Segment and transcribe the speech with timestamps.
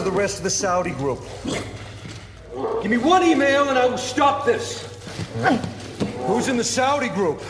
[0.00, 1.20] of the rest of the Saudi group.
[2.82, 4.82] Give me one email and I will stop this.
[6.26, 7.42] Who's in the Saudi group?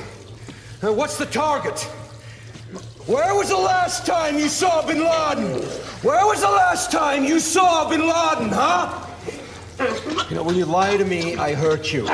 [0.83, 1.79] Uh, what's the target?
[3.07, 5.63] Where was the last time you saw Bin Laden?
[6.03, 9.07] Where was the last time you saw Bin Laden, huh?
[10.29, 12.09] You know, when you lie to me, I hurt you.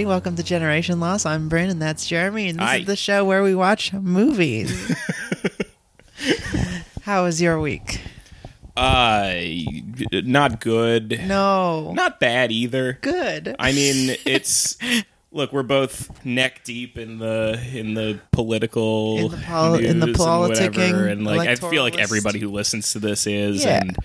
[0.00, 0.14] Everybody.
[0.14, 1.26] Welcome to Generation Loss.
[1.26, 2.76] I'm Bryn, and that's Jeremy, and this Hi.
[2.78, 4.72] is the show where we watch movies.
[7.02, 8.00] How was your week?
[8.76, 9.34] Uh,
[10.12, 11.20] not good.
[11.26, 12.98] No, Not bad either.
[13.02, 13.54] good.
[13.58, 14.78] I mean, it's
[15.32, 20.06] look, we're both neck deep in the in the political In the pol- in the
[20.06, 23.80] news and and like I feel like everybody who listens to this is, Yeah.
[23.80, 23.96] and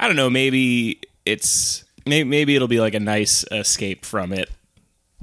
[0.00, 4.50] I don't know, maybe it's maybe, maybe it'll be like a nice escape from it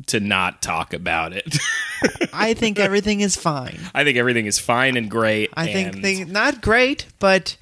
[0.08, 1.58] to not talk about it.
[2.34, 3.80] I think everything is fine.
[3.94, 5.50] I think everything is fine and great.
[5.56, 7.56] I think and- thing not great, but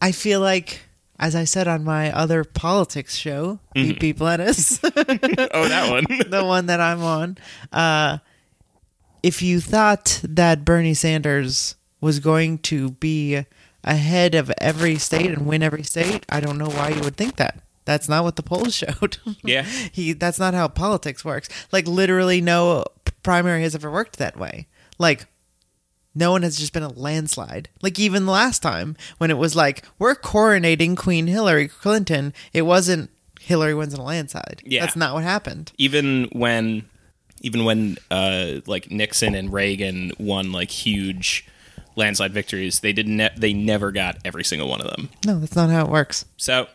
[0.00, 0.80] I feel like,
[1.18, 3.88] as I said on my other politics show, Mm-hmm.
[3.88, 6.04] Beep Beep Lettuce, oh that one.
[6.30, 7.38] the one that I'm on,
[7.72, 8.18] uh,
[9.22, 13.46] if you thought that Bernie Sanders was going to be
[13.84, 17.36] ahead of every state and win every state, I don't know why you would think
[17.36, 17.60] that.
[17.84, 19.18] That's not what the polls showed.
[19.42, 19.62] Yeah.
[19.62, 21.48] he that's not how politics works.
[21.72, 22.84] Like literally no
[23.22, 24.66] primary has ever worked that way.
[24.98, 25.26] Like
[26.14, 27.68] no one has just been a landslide.
[27.80, 32.62] Like even the last time when it was like we're coronating Queen Hillary Clinton, it
[32.62, 34.62] wasn't Hillary wins in a landslide.
[34.64, 34.82] Yeah.
[34.82, 35.72] That's not what happened.
[35.78, 36.84] even when
[37.40, 41.44] even when uh like Nixon and Reagan won like huge
[41.96, 45.08] landslide victories, they didn't ne- they never got every single one of them.
[45.26, 46.24] No, that's not how it works.
[46.36, 46.68] So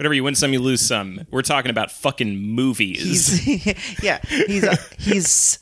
[0.00, 1.26] whatever you win some, you lose some.
[1.30, 3.28] We're talking about fucking movies.
[3.42, 5.58] He's yeah, he's he's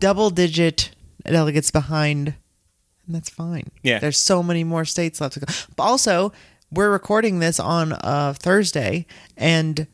[0.00, 0.90] double digit
[1.24, 2.34] delegates behind,
[3.06, 3.70] and that's fine.
[3.82, 3.98] Yeah.
[3.98, 5.46] there's so many more states left to go.
[5.76, 6.30] But also,
[6.70, 9.86] we're recording this on uh, Thursday, and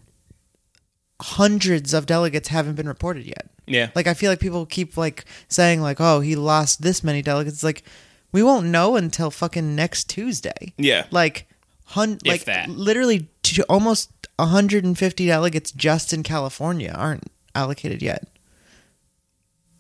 [1.23, 3.49] hundreds of delegates haven't been reported yet.
[3.69, 3.91] yeah.
[3.95, 7.59] Like I feel like people keep like saying like, "Oh, he lost this many delegates."
[7.59, 7.85] It's like
[8.33, 10.75] we won't know until fucking next Tuesday.
[10.77, 11.07] Yeah.
[11.13, 11.47] Like
[11.87, 12.69] hun- like that.
[12.69, 17.25] literally t- almost 150 delegates just in California aren't
[17.55, 18.27] allocated yet.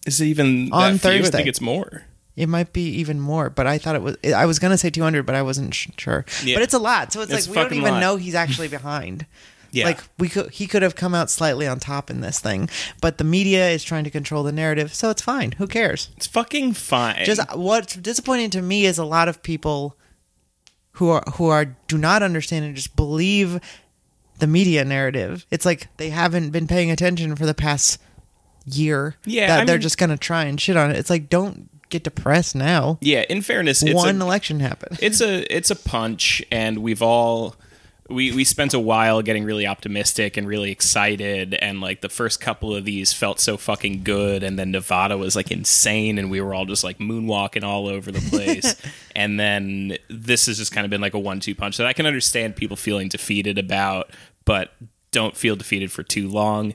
[0.06, 1.10] Is it even On that few?
[1.10, 1.36] I Thursday.
[1.38, 2.02] think it's more.
[2.36, 4.16] It might be even more, but I thought it was.
[4.34, 6.24] I was gonna say 200, but I wasn't sh- sure.
[6.44, 6.56] Yeah.
[6.56, 8.00] But it's a lot, so it's, It's like we don't even lot.
[8.00, 9.26] know he's actually behind.
[9.72, 9.86] Yeah.
[9.86, 12.68] Like we could, he could have come out slightly on top in this thing,
[13.00, 15.52] but the media is trying to control the narrative, so it's fine.
[15.52, 16.10] Who cares?
[16.16, 17.24] it's fucking fine.
[17.24, 19.96] Just what's disappointing to me is a lot of people
[20.96, 23.60] who are who are do not understand and just believe
[24.38, 25.46] the media narrative.
[25.50, 27.98] It's like they haven't been paying attention for the past
[28.66, 29.16] year.
[29.24, 30.96] Yeah, that I they're mean- just gonna try and shit on it.
[30.96, 32.98] It's like don't get depressed now.
[33.00, 34.98] yeah, in fairness, it's One a, election happened.
[35.00, 37.54] it's a it's a punch and we've all
[38.08, 42.40] we we spent a while getting really optimistic and really excited and like the first
[42.40, 46.40] couple of these felt so fucking good and then Nevada was like insane and we
[46.40, 48.76] were all just like moonwalking all over the place.
[49.16, 51.94] And then this has just kind of been like a one two punch that I
[51.94, 54.10] can understand people feeling defeated about
[54.44, 54.74] but
[55.10, 56.74] don't feel defeated for too long.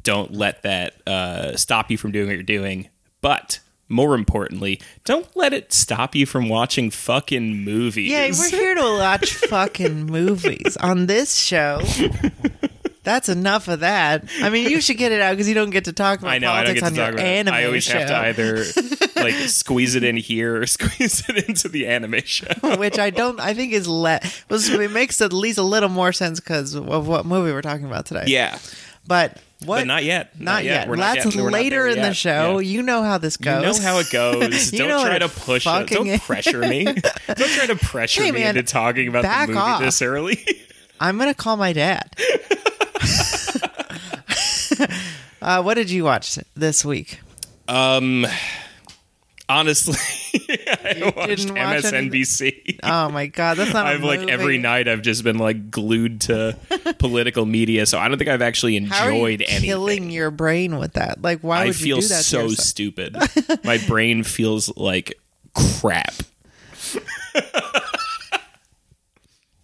[0.00, 2.88] Don't let that uh, stop you from doing what you're doing.
[3.20, 3.58] But
[3.90, 8.10] more importantly, don't let it stop you from watching fucking movies.
[8.10, 11.80] Yeah, we're here to watch fucking movies on this show.
[13.02, 14.24] That's enough of that.
[14.42, 16.38] I mean, you should get it out because you don't get to talk about I
[16.38, 16.50] know.
[16.52, 18.56] I don't politics get to on talk your anime I always show, have to either
[19.16, 22.52] like squeeze it in here or squeeze it into the anime show.
[22.76, 23.40] which I don't.
[23.40, 24.20] I think is le-
[24.50, 27.86] was it makes at least a little more sense because of what movie we're talking
[27.86, 28.24] about today.
[28.26, 28.58] Yeah,
[29.06, 29.80] but what?
[29.80, 30.40] but not yet.
[30.40, 30.88] Not, yet.
[30.88, 31.44] We're not That's yet.
[31.44, 32.58] Later in the show.
[32.58, 32.70] Yeah.
[32.70, 33.62] You know how this goes.
[33.62, 34.70] You know how it goes.
[34.70, 35.88] Don't try to push it.
[35.88, 36.84] Don't pressure me.
[36.84, 37.04] don't
[37.50, 39.80] try to pressure Hey, me man, into talking about the movie off.
[39.80, 40.38] this early.
[41.00, 42.14] I'm gonna call my dad.
[45.42, 47.20] uh, what did you watch this week?
[47.68, 48.26] Um,
[49.48, 49.96] honestly,
[50.48, 51.82] I watched watch?
[51.84, 52.80] MSNBC.
[52.82, 53.86] Oh my god, that's not.
[53.86, 56.56] I've like every night I've just been like glued to
[56.98, 59.62] political media, so I don't think I've actually How are you enjoyed anything.
[59.68, 61.22] killing your brain with that?
[61.22, 62.24] Like, why I would feel you do that?
[62.24, 63.16] so stupid.
[63.64, 65.18] My brain feels like
[65.54, 66.14] crap.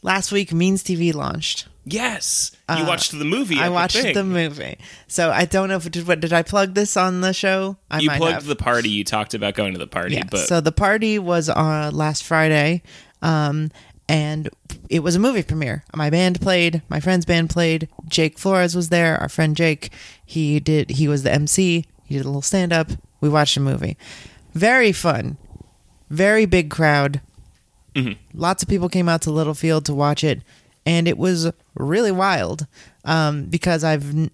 [0.06, 1.66] Last week, Means TV launched.
[1.84, 3.58] Yes, you watched the movie.
[3.58, 4.14] Uh, I watched thing.
[4.14, 6.06] the movie, so I don't know if did.
[6.06, 7.76] What did I plug this on the show?
[7.90, 8.46] I You plugged have.
[8.46, 8.88] the party.
[8.88, 10.22] You talked about going to the party, yeah.
[10.30, 12.82] but so the party was uh, last Friday,
[13.20, 13.72] um,
[14.08, 14.48] and
[14.88, 15.84] it was a movie premiere.
[15.92, 16.82] My band played.
[16.88, 17.88] My friend's band played.
[18.08, 19.18] Jake Flores was there.
[19.18, 19.90] Our friend Jake.
[20.24, 20.90] He did.
[20.90, 21.84] He was the MC.
[22.04, 22.90] He did a little stand up.
[23.20, 23.96] We watched a movie.
[24.54, 25.36] Very fun.
[26.10, 27.20] Very big crowd.
[28.34, 30.42] Lots of people came out to Littlefield to watch it,
[30.84, 32.66] and it was really wild
[33.04, 34.30] um, because I've n-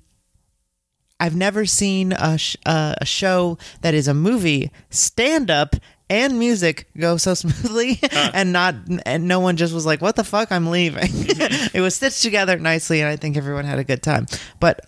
[1.21, 5.77] I've never seen a sh- uh, a show that is a movie stand up
[6.11, 8.01] and music go so smoothly
[8.35, 8.75] and not
[9.07, 11.05] and no one just was like what the fuck I'm leaving.
[11.09, 14.27] it was stitched together nicely and I think everyone had a good time.
[14.59, 14.81] But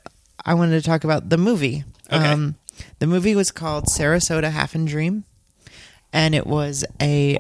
[0.45, 1.85] I wanted to talk about the movie.
[2.11, 2.85] Um, Okay.
[2.99, 5.25] the movie was called Sarasota Half and Dream
[6.13, 7.39] and it was a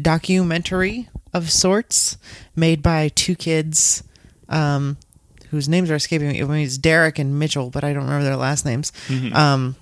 [0.00, 2.16] documentary of sorts
[2.54, 4.02] made by two kids
[4.48, 4.96] um,
[5.50, 6.40] whose names are escaping me.
[6.40, 8.92] I mean, it's Derek and Mitchell, but I don't remember their last names.
[9.34, 9.76] Um,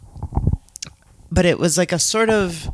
[1.30, 2.68] but it was like a sort of.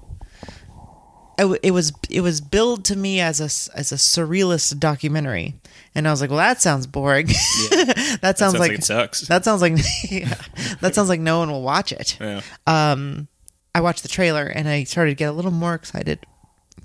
[1.62, 3.44] It, was it was billed to me as a
[3.74, 5.54] as a surrealist documentary,
[5.94, 7.28] and I was like, "Well, that sounds boring.
[7.70, 9.22] that sounds, sounds like, like it sucks.
[9.22, 9.78] That sounds like
[10.10, 10.34] yeah,
[10.82, 12.42] that sounds like no one will watch it." yeah.
[13.74, 16.26] I watched the trailer and I started to get a little more excited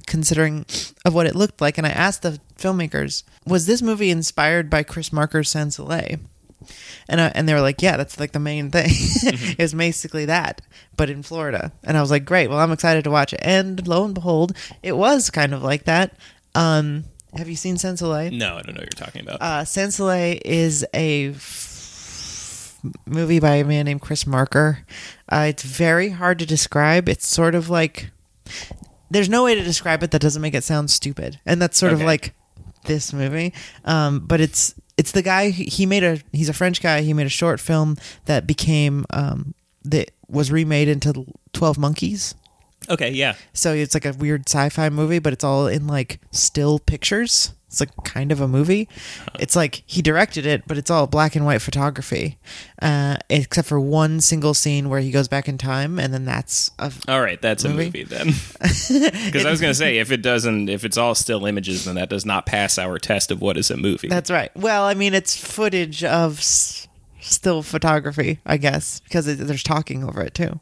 [0.07, 0.65] considering
[1.05, 4.83] of what it looked like and I asked the filmmakers, "Was this movie inspired by
[4.83, 6.17] Chris Marker's Sans Soleil?"
[7.07, 8.87] And I, and they were like, "Yeah, that's like the main thing.
[8.89, 10.61] it was basically that,
[10.97, 12.49] but in Florida." And I was like, "Great.
[12.49, 15.83] Well, I'm excited to watch it." And lo and behold, it was kind of like
[15.83, 16.15] that.
[16.55, 17.03] Um,
[17.35, 18.31] have you seen Sans Soleil?
[18.31, 19.41] no, I don't know what you're talking about.
[19.41, 24.79] Uh, Sans Soleil is a f- movie by a man named Chris Marker.
[25.29, 27.09] Uh, it's very hard to describe.
[27.09, 28.09] It's sort of like
[29.09, 31.93] there's no way to describe it that doesn't make it sound stupid, and that's sort
[31.93, 32.33] of like
[32.85, 33.53] this movie.
[33.83, 37.01] Um, but it's it's the guy he he made a he's a French guy.
[37.01, 39.53] He made a short film that became um,
[39.83, 42.35] that was remade into Twelve Monkeys.
[42.89, 43.35] okay, yeah.
[43.53, 47.53] So it's like a weird sci-fi movie, but it's all in like still pictures.
[47.75, 48.87] It's like kind of a movie.
[49.37, 52.37] It's like he directed it, but it's all black and white photography,
[52.81, 56.71] uh, except for one single scene where he goes back in time, and then that's
[56.79, 57.85] a, All right, that's a Movie?
[57.85, 58.27] movie then.
[59.25, 61.95] Because I was going to say, if it doesn't, if it's all still images, then
[61.95, 64.07] that does not pass our test of what is a movie.
[64.07, 64.55] that's right.
[64.55, 66.41] Well, I mean, it's footage of
[67.25, 70.59] still photography, I guess, because it, there's talking over it too.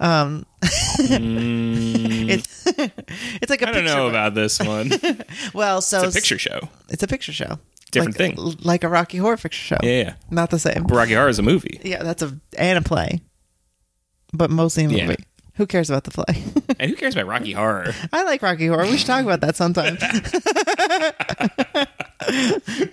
[0.00, 3.68] Um, it's it's like a Mm.
[3.68, 4.10] I don't know book.
[4.10, 4.90] about this one.
[5.54, 6.60] Well, so a picture show.
[6.88, 7.58] It's a picture show.
[7.90, 8.54] Different like, thing.
[8.62, 9.78] like a Rocky Horror Picture Show.
[9.82, 10.14] Yeah, yeah.
[10.30, 10.84] Not the same.
[10.86, 11.78] Rocky Horror is a movie.
[11.84, 13.20] Yeah, that's a and a play,
[14.32, 15.00] but mostly a movie.
[15.00, 15.14] Yeah.
[15.56, 16.42] Who cares about the play?
[16.80, 17.92] And who cares about Rocky Horror?
[18.10, 18.84] I like Rocky Horror.
[18.84, 19.98] We should talk about that sometime.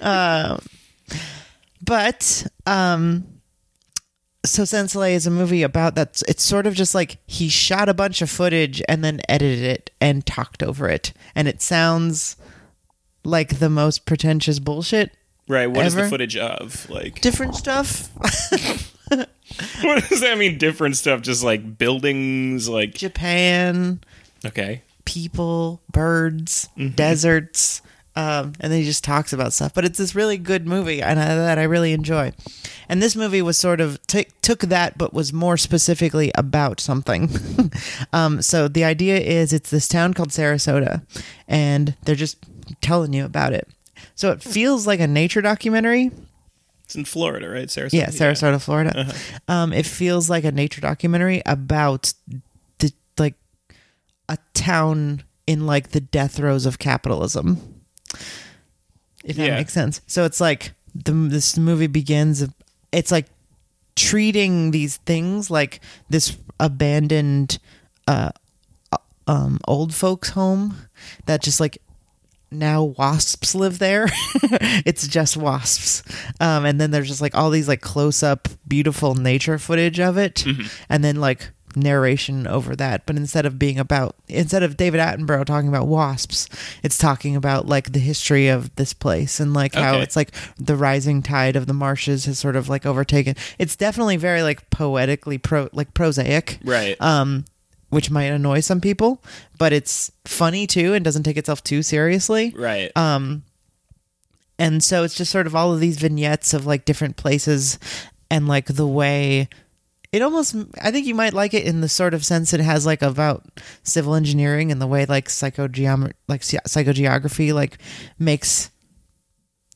[0.01, 0.59] Um,
[1.83, 3.25] but um,
[4.45, 6.21] so Sans Soleil is a movie about that.
[6.27, 9.91] It's sort of just like he shot a bunch of footage and then edited it
[9.99, 12.35] and talked over it, and it sounds
[13.23, 15.11] like the most pretentious bullshit.
[15.47, 15.67] Right.
[15.67, 16.03] What is Ever?
[16.03, 16.87] the footage of?
[16.89, 18.09] Like, Different stuff.
[19.81, 20.57] what does that mean?
[20.59, 23.99] Different stuff, just like buildings, like Japan,
[24.45, 27.81] okay, people, birds, deserts,
[28.15, 29.73] um, and then he just talks about stuff.
[29.73, 32.33] But it's this really good movie, and I, that I really enjoy.
[32.87, 37.29] And this movie was sort of t- took that, but was more specifically about something.
[38.13, 41.03] um, so the idea is it's this town called Sarasota,
[41.47, 42.37] and they're just
[42.81, 43.67] telling you about it.
[44.15, 46.11] So it feels like a nature documentary,
[46.89, 47.67] it's in Florida, right?
[47.67, 47.93] Sarasota.
[47.93, 49.13] yeah, Sarasota, Florida.
[49.47, 52.15] Um, it feels like a nature documentary about
[52.79, 53.35] the like
[54.27, 57.68] a town in like the death throes of capitalism.
[59.23, 59.55] If that Yeah.
[59.57, 60.01] makes sense.
[60.07, 62.45] So it's like the this movie begins.
[62.91, 63.27] It's like
[63.95, 67.59] treating these things like this abandoned
[68.07, 68.31] uh,
[69.27, 70.75] um, old folks home
[71.25, 71.77] that just like
[72.51, 74.07] now wasps live there.
[74.85, 76.01] it's just wasps.
[76.39, 80.17] Um, and then there's just like all these like close up beautiful nature footage of
[80.17, 80.43] it.
[80.89, 83.05] And then like narration over that.
[83.05, 86.47] But instead of being about instead of David Attenborough talking about wasps,
[86.83, 90.03] it's talking about like the history of this place and like how Okay.
[90.03, 93.35] it's like the rising tide of the marshes has sort of like overtaken.
[93.57, 96.99] It's definitely very like poetically pro like prosaic Right.
[97.01, 97.45] um
[97.89, 99.19] which might annoy some people,
[99.57, 102.53] but it's funny too and doesn't take itself too seriously.
[102.55, 102.95] Right.
[102.95, 103.43] Um
[104.57, 107.79] and so it's just sort of all of these vignettes of like different places
[108.29, 109.47] and like the way
[110.11, 112.85] it almost I think you might like it in the sort of sense it has
[112.85, 113.43] like about
[113.83, 117.77] civil engineering and the way like psychogeom like psychogeography like
[118.17, 118.71] makes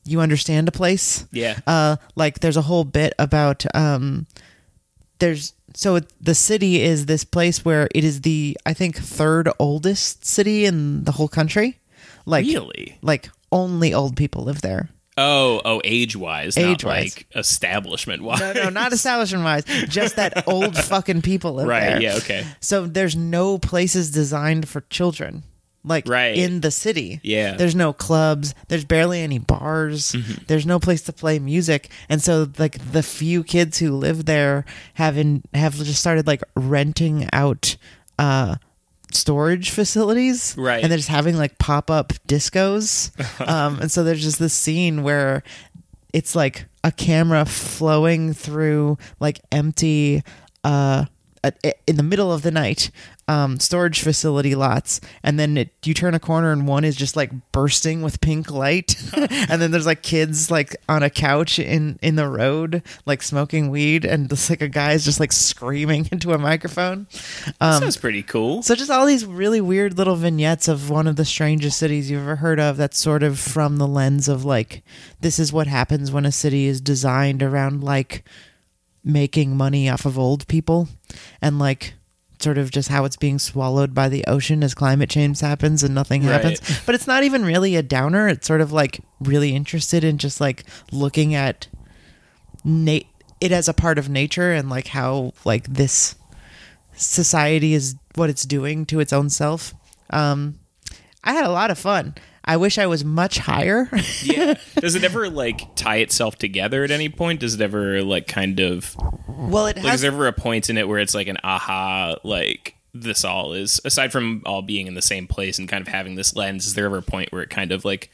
[0.04, 1.26] you understand a place.
[1.32, 1.58] yeah.
[1.66, 4.26] Uh like there's a whole bit about um
[5.18, 9.48] there's so it, the city is this place where it is the I think third
[9.58, 11.78] oldest city in the whole country.
[12.26, 12.98] Like really?
[13.02, 14.88] like only old people live there.
[15.16, 17.16] Oh, oh, age wise, Age-wise.
[17.16, 18.40] like establishment wise.
[18.40, 19.64] No, no, not establishment wise.
[19.88, 22.02] Just that old fucking people live Right, there.
[22.02, 22.44] yeah, okay.
[22.60, 25.44] So there's no places designed for children.
[25.86, 26.34] Like Right.
[26.34, 27.20] in the city.
[27.22, 27.50] Yeah.
[27.50, 27.58] Mm-hmm.
[27.58, 28.54] There's no clubs.
[28.68, 30.16] There's barely any bars.
[30.46, 31.90] There's no place to play music.
[32.08, 36.42] And so like the few kids who live there have in, have just started like
[36.56, 37.76] renting out
[38.18, 38.56] uh
[39.14, 40.82] storage facilities Right.
[40.82, 43.10] and they're just having like pop-up discos
[43.48, 45.42] um and so there's just this scene where
[46.12, 50.22] it's like a camera flowing through like empty
[50.64, 51.04] uh
[51.64, 52.90] a- in the middle of the night
[53.26, 57.16] um storage facility lots and then it, you turn a corner and one is just
[57.16, 61.98] like bursting with pink light and then there's like kids like on a couch in
[62.02, 66.06] in the road like smoking weed and just like a guy is just like screaming
[66.12, 67.06] into a microphone
[67.60, 68.62] Sounds pretty cool.
[68.62, 72.20] so just all these really weird little vignettes of one of the strangest cities you've
[72.22, 74.82] ever heard of that's sort of from the lens of like
[75.20, 78.22] this is what happens when a city is designed around like
[79.04, 80.88] making money off of old people
[81.42, 81.94] and like
[82.40, 85.94] sort of just how it's being swallowed by the ocean as climate change happens and
[85.94, 86.60] nothing happens.
[86.68, 86.82] Right.
[86.86, 88.28] But it's not even really a downer.
[88.28, 91.68] It's sort of like really interested in just like looking at
[92.64, 93.00] na-
[93.40, 96.16] it as a part of nature and like how like this
[96.96, 99.74] society is what it's doing to its own self.
[100.10, 100.58] Um,
[101.22, 102.14] I had a lot of fun.
[102.44, 103.88] I wish I was much higher.
[104.22, 104.54] yeah.
[104.78, 107.40] Does it ever like tie itself together at any point?
[107.40, 108.94] Does it ever like kind of
[109.28, 111.38] well, it like has is there ever a point in it where it's like an
[111.42, 115.80] aha like this all is aside from all being in the same place and kind
[115.82, 118.10] of having this lens, is there ever a point where it kind of like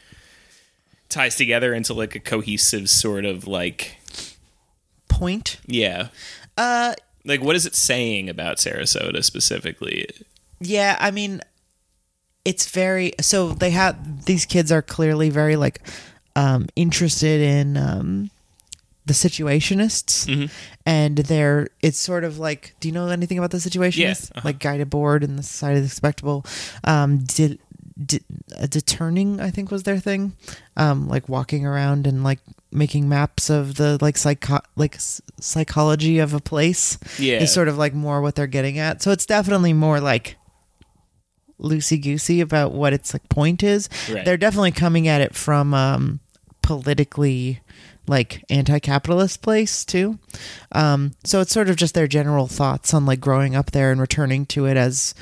[1.08, 3.96] ties together into like a cohesive sort of like
[5.08, 5.58] point.
[5.66, 6.08] yeah.
[6.56, 6.94] Uh,
[7.24, 10.08] Like what is it saying about Sarasota specifically?
[10.60, 11.40] yeah, I mean,
[12.50, 13.94] it's very so they have
[14.30, 15.78] these kids are clearly very like
[16.42, 18.30] um interested in um
[19.06, 20.46] the situationists Mm-hmm.
[20.86, 24.42] and they're it's sort of like do you know anything about the situationists Yes, uh-huh.
[24.48, 26.44] like Guy Debord and the society of the spectacle
[26.84, 27.58] um did
[28.10, 28.20] di-
[28.68, 30.32] deterning i think was their thing
[30.76, 32.40] um like walking around and like
[32.72, 37.40] making maps of the like psycho like s- psychology of a place Yeah.
[37.42, 40.36] is sort of like more what they're getting at so it's definitely more like
[41.60, 43.88] loosey goosey about what its like point is.
[44.10, 44.24] Right.
[44.24, 46.20] They're definitely coming at it from um
[46.62, 47.60] politically
[48.06, 50.18] like anti-capitalist place too.
[50.72, 54.00] Um so it's sort of just their general thoughts on like growing up there and
[54.00, 55.14] returning to it as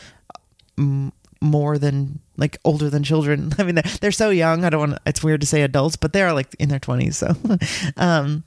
[0.79, 3.53] m- more than like older than children.
[3.59, 4.65] I mean they're, they're so young.
[4.65, 7.35] I don't want it's weird to say adults, but they're like in their 20s so
[7.97, 8.45] um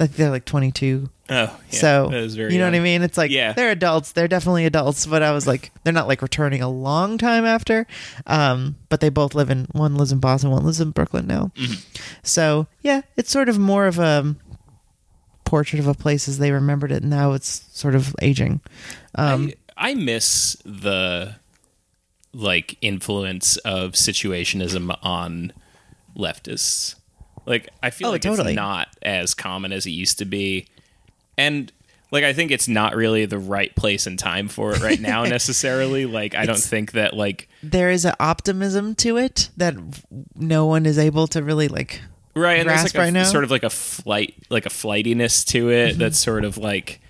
[0.00, 1.50] like they're like 22 Oh, yeah.
[1.70, 3.02] so that is very you know what I mean?
[3.02, 3.52] It's like Yeah.
[3.52, 4.10] they're adults.
[4.10, 7.86] They're definitely adults, but I was like, they're not like returning a long time after.
[8.26, 11.52] Um, but they both live in one lives in Boston, one lives in Brooklyn now.
[11.54, 11.74] Mm-hmm.
[12.24, 14.34] So yeah, it's sort of more of a
[15.44, 17.04] portrait of a place as they remembered it.
[17.04, 18.60] Now it's sort of aging.
[19.14, 21.36] Um, I, I miss the
[22.32, 25.52] like influence of situationism on
[26.16, 26.96] leftists.
[27.50, 28.52] Like I feel Oh, like totally.
[28.52, 30.66] it's not as common as it used to be.
[31.36, 31.70] And
[32.12, 35.24] like I think it's not really the right place and time for it right now
[35.36, 36.06] necessarily.
[36.06, 39.74] Like I don't think that like there is an optimism to it that
[40.34, 42.00] no one is able to really like.
[42.34, 43.24] right and there's grasp like a, right now?
[43.24, 47.00] sort of like a flight like a flightiness to it that's sort of like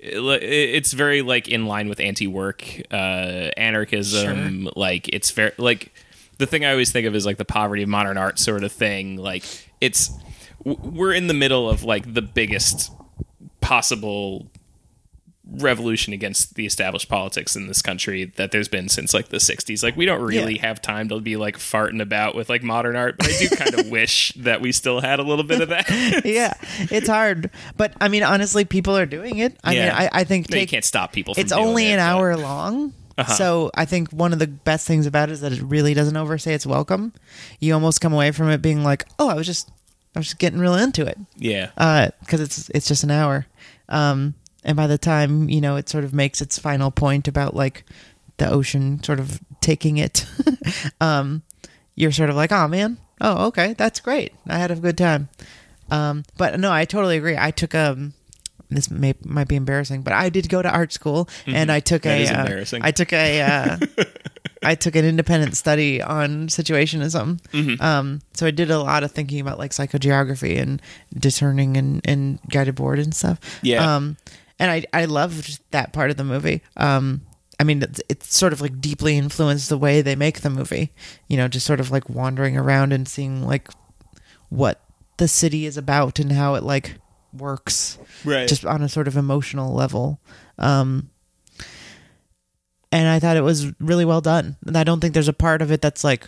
[0.00, 5.92] it's very like in line with anti-work uh anarchism like it's very like
[6.38, 8.72] the thing i always think of is like the poverty of modern art sort of
[8.72, 9.44] thing like
[9.80, 10.10] it's
[10.64, 12.90] we're in the middle of like the biggest
[13.60, 14.50] possible
[15.50, 19.82] revolution against the established politics in this country that there's been since like the 60s
[19.82, 20.66] like we don't really Yeah.
[20.66, 23.74] have time to be like farting about with like modern art but i do kind
[23.78, 25.86] of wish that we still had a little bit of that
[26.26, 26.52] yeah,
[26.90, 29.56] it's hard, but I mean, honestly, people are doing it.
[29.64, 31.96] I mean, I, I think no, you can't stop people from it's only it, an
[31.98, 32.92] but- hour long.
[33.18, 33.32] Uh-huh.
[33.34, 36.16] So I think one of the best things about it is that it really doesn't
[36.16, 37.12] overstay its welcome.
[37.58, 39.70] You almost come away from it being like, "Oh, I was just,
[40.14, 41.70] I was just getting real into it," yeah
[42.20, 43.46] because it's it's just an hour.
[43.88, 47.56] Um, and by the time you know it sort of makes its final point about
[47.56, 47.84] like
[48.36, 50.24] the ocean sort of taking it,
[51.00, 51.42] um,
[51.96, 54.32] you're sort of like, oh man, oh okay, that's great.
[54.46, 55.28] I had a good time.
[55.90, 57.36] Um, but no, I totally agree.
[57.36, 58.14] I took um
[58.70, 62.02] this may might be embarrassing, but I did go to art school and I took
[62.02, 62.24] Mm-hmm.
[62.24, 62.82] That a uh, embarrassing.
[62.84, 63.78] I took a uh,
[64.62, 67.40] I took an independent study on situationism.
[67.52, 67.82] Mm-hmm.
[67.82, 70.82] Um, so I did a lot of thinking about like psychogeography and
[71.16, 73.40] discerning and, and Guy Debord and stuff.
[73.62, 73.96] Yeah.
[73.96, 74.16] Um,
[74.58, 76.62] and I I loved that part of the movie.
[76.76, 77.22] Um,
[77.60, 80.92] I mean, it's, it's sort of like deeply influenced the way they make the movie.
[81.28, 83.68] You know, just sort of like wandering around and seeing like
[84.48, 84.80] what
[85.18, 86.94] the city is about and how it like
[87.32, 88.48] works Right.
[88.48, 90.20] just on a sort of emotional level.
[90.58, 91.10] Um
[92.90, 94.56] and i thought it was really well done.
[94.66, 96.26] And i don't think there's a part of it that's like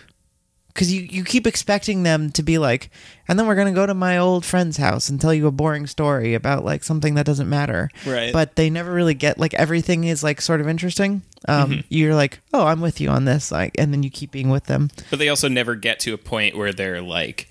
[0.69, 2.91] because you, you keep expecting them to be like
[3.27, 5.51] and then we're going to go to my old friend's house and tell you a
[5.51, 7.91] boring story about like something that doesn't matter.
[8.07, 8.33] Right.
[8.33, 11.23] but they never really get like everything is like sort of interesting.
[11.49, 14.49] Um you're like oh i'm with you on this like and then you keep being
[14.51, 14.91] with them.
[15.11, 17.50] But they also never get to a point where they're like,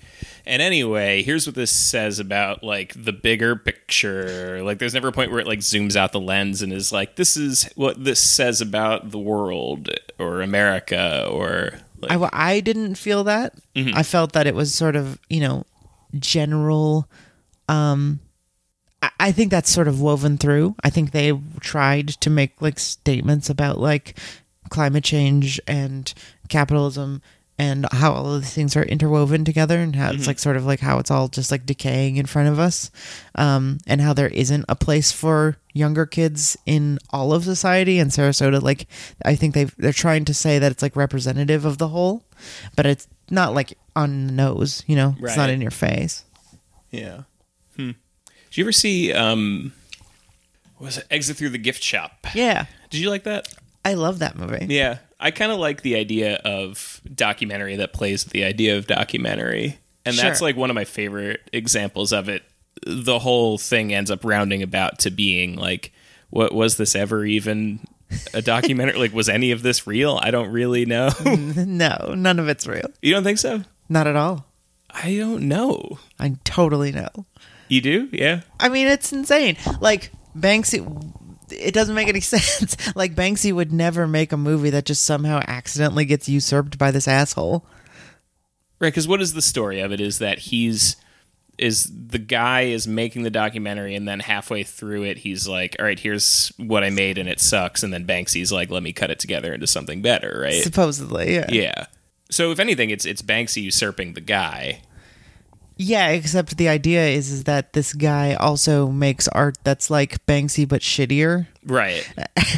[0.50, 4.60] and anyway, here's what this says about like the bigger picture.
[4.64, 7.14] Like, there's never a point where it like zooms out the lens and is like,
[7.14, 12.96] this is what this says about the world or America or like, I, I didn't
[12.96, 13.54] feel that.
[13.76, 15.66] I felt that it was sort of, you know,
[16.18, 17.08] general.
[17.68, 18.18] Um,
[19.00, 20.74] I, I think that's sort of woven through.
[20.82, 24.18] I think they tried to make like statements about like
[24.68, 26.12] climate change and
[26.48, 27.22] capitalism
[27.60, 30.64] and how all of these things are interwoven together and how it's like sort of
[30.64, 32.90] like how it's all just like decaying in front of us
[33.34, 37.98] um, and how there isn't a place for younger kids in all of society.
[37.98, 38.86] And sarasota like
[39.26, 42.24] i think they they're trying to say that it's like representative of the whole
[42.76, 45.14] but it's not like on the nose you know?
[45.20, 46.24] It's not in your face.
[46.90, 47.22] Yeah.
[47.76, 47.92] Hmm.
[48.48, 49.72] Did you ever see um,
[50.78, 51.06] what was it?
[51.10, 52.26] Exit Through the Gift Shop?
[52.34, 52.66] yeah.
[52.88, 53.52] Did you like that?
[53.84, 54.66] i love that movie.
[54.68, 58.86] Yeah, I kind of like the idea of documentary that plays with the idea of
[58.86, 62.42] documentary, and that's like one of my favorite examples of it.
[62.86, 65.92] The whole thing ends up rounding about to being like,
[66.30, 67.80] what was this ever even
[68.32, 68.98] a documentary?
[68.98, 70.18] like, was any of this real?
[70.22, 71.10] I don't really know.
[71.24, 73.62] no none of it's real you don't think so?
[73.88, 74.46] not at all
[74.88, 75.98] I don't know.
[76.18, 77.26] i totally know
[77.68, 78.08] You do?
[78.12, 78.40] Yeah.
[78.58, 79.56] I mean, it's insane.
[79.80, 80.80] Like Banksy,
[81.52, 82.76] it doesn't make any sense.
[82.96, 87.08] Like Banksy would never make a movie that just somehow accidentally gets usurped by this
[87.08, 87.64] asshole.
[88.78, 90.00] Right, because what is the story of it?
[90.00, 90.96] Is that he's
[91.58, 95.84] is the guy is making the documentary, and then halfway through it, he's like, "All
[95.84, 99.10] right, here's what I made, and it sucks." And then Banksy's like, "Let me cut
[99.10, 100.62] it together into something better." Right?
[100.62, 101.46] Supposedly, yeah.
[101.50, 101.86] Yeah.
[102.30, 104.80] So if anything, it's it's Banksy usurping the guy.
[105.82, 110.68] Yeah, except the idea is is that this guy also makes art that's like Banksy
[110.68, 112.06] but shittier, Right.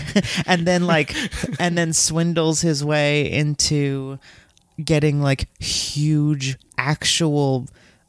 [0.46, 1.14] and then like,
[1.60, 4.18] and then swindles his way into
[4.84, 7.68] getting like huge actual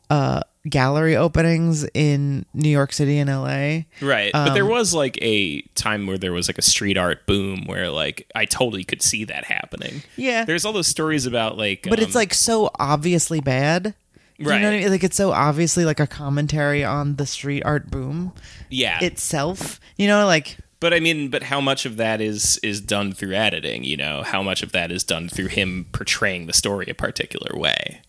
[0.09, 3.83] uh gallery openings in New York City and LA.
[4.01, 4.31] Right.
[4.31, 7.65] but Um, there was like a time where there was like a street art boom
[7.65, 10.01] where like I totally could see that happening.
[10.15, 10.45] Yeah.
[10.45, 13.93] There's all those stories about like but um, it's like so obviously bad.
[14.37, 14.89] Do You know what I mean?
[14.89, 18.33] Like it's so obviously like a commentary on the street art boom
[18.69, 19.03] yeah.
[19.03, 19.79] itself.
[19.97, 23.33] You know, like But I mean, but how much of that is is done through
[23.33, 23.83] editing?
[23.83, 27.57] You know, how much of that is done through him portraying the story a particular
[27.57, 28.01] way?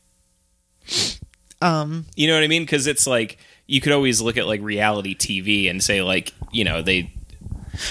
[1.61, 2.63] um You know what I mean?
[2.63, 6.65] Because it's like you could always look at like reality TV and say like, you
[6.65, 7.13] know, they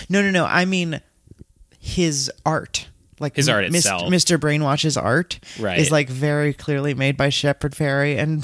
[0.10, 0.46] no no no.
[0.46, 1.02] I mean
[1.80, 2.88] his art.
[3.20, 4.04] Like His art itself.
[4.10, 4.40] Mr.
[4.40, 5.80] Brainwash's art Right.
[5.80, 8.44] is like very clearly made by Shepard Fairey and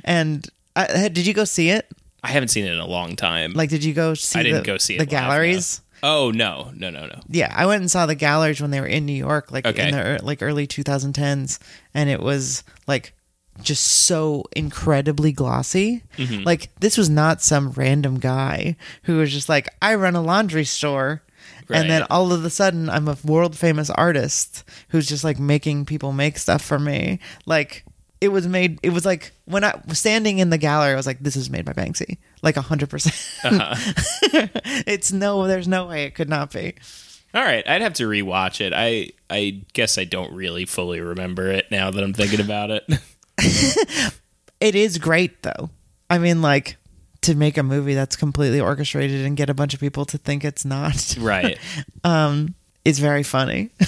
[0.04, 1.88] and uh, did you go see it?
[2.22, 3.52] I haven't seen it in a long time.
[3.52, 5.18] Like did you go see I didn't the, go see it the live, no.
[5.18, 5.80] galleries?
[6.02, 7.20] oh no, no, no, no.
[7.28, 9.88] Yeah, I went and saw the galleries when they were in New York, like Okay.
[9.88, 11.58] in the like early 2010s,
[11.94, 13.14] and it was like
[13.62, 16.04] just so incredibly glossy.
[16.16, 16.44] Mm-hmm.
[16.44, 20.64] Like this was not some random guy who was just like, I run a laundry
[20.64, 21.22] store.
[21.70, 25.84] And then all of a sudden, I'm a world famous artist who's just like making
[25.84, 27.18] people make stuff for me.
[27.46, 27.84] Like
[28.20, 28.78] it was made.
[28.82, 31.50] It was like when I was standing in the gallery, I was like, "This is
[31.50, 33.14] made by Banksy." Like a hundred percent.
[33.44, 34.46] Uh-huh.
[34.86, 35.46] It's no.
[35.46, 36.74] There's no way it could not be.
[37.34, 38.72] All right, I'd have to rewatch it.
[38.74, 42.84] I I guess I don't really fully remember it now that I'm thinking about it.
[44.60, 45.70] It is great though.
[46.10, 46.77] I mean, like
[47.22, 50.44] to make a movie that's completely orchestrated and get a bunch of people to think
[50.44, 51.58] it's not right.
[52.04, 52.54] Um,
[52.84, 53.70] is very funny.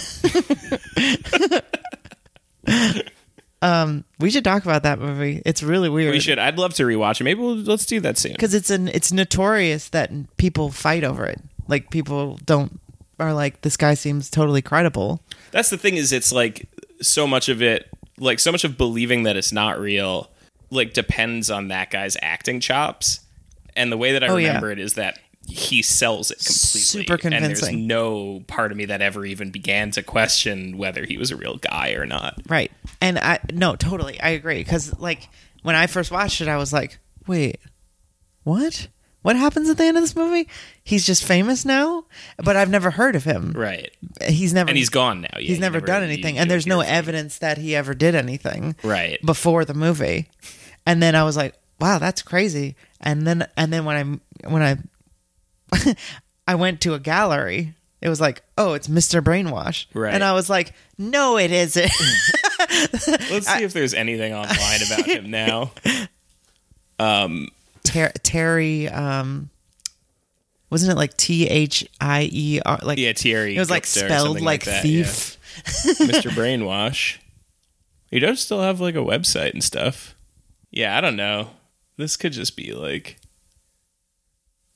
[3.62, 5.42] Um, we should talk about that movie.
[5.44, 6.12] It's really weird.
[6.12, 6.38] We should.
[6.38, 7.24] I'd love to rewatch it.
[7.24, 8.32] Maybe we'll, let's do that soon.
[8.32, 11.40] because it's an it's notorious that people fight over it.
[11.68, 12.80] Like people don't
[13.18, 15.20] are like this guy seems totally credible.
[15.50, 16.68] That's the thing is it's like
[17.02, 20.30] so much of it like so much of believing that it's not real
[20.70, 23.20] like depends on that guy's acting chops.
[23.76, 24.48] And the way that I Oh, yeah.
[24.48, 26.80] remember it is that he sells it completely.
[26.80, 27.86] Super And there's convincing.
[27.86, 31.56] no part of me that ever even began to question whether he was a real
[31.56, 32.40] guy or not.
[32.48, 32.70] Right.
[33.00, 34.20] And I no, totally.
[34.20, 35.28] I agree cuz like
[35.62, 37.58] when I first watched it I was like, "Wait.
[38.44, 38.88] What?
[39.22, 40.48] What happens at the end of this movie?
[40.82, 42.04] He's just famous now,
[42.38, 43.52] but I've never heard of him.
[43.54, 43.90] Right.
[44.26, 45.28] He's never And he's gone now.
[45.34, 46.98] Yeah, he's you never, done anything and there's no hear from him.
[46.98, 49.18] evidence that he ever did anything Right.
[49.24, 50.28] before the movie.
[50.86, 54.62] And then I was like, "Wow, that's crazy." And then and then when I when
[54.62, 55.94] I
[56.48, 59.20] I went to a gallery, it was like, "Oh, it's Mr.
[59.22, 60.12] Brainwash." Right.
[60.14, 61.90] And I was like, "No, it isn't."
[63.30, 65.72] Let's see if there's anything online about him now.
[67.82, 69.48] Ter- Terry um
[70.70, 73.56] wasn't it like T H I E R like Yeah, Thierry.
[73.56, 75.36] It was like spelled like, that, thief.
[75.84, 76.06] yeah.
[76.06, 76.30] Mr.
[76.30, 77.18] Brainwash.
[78.10, 80.14] He does still have like a website and stuff.
[80.70, 81.50] Yeah, I don't know.
[81.96, 83.18] This could just be like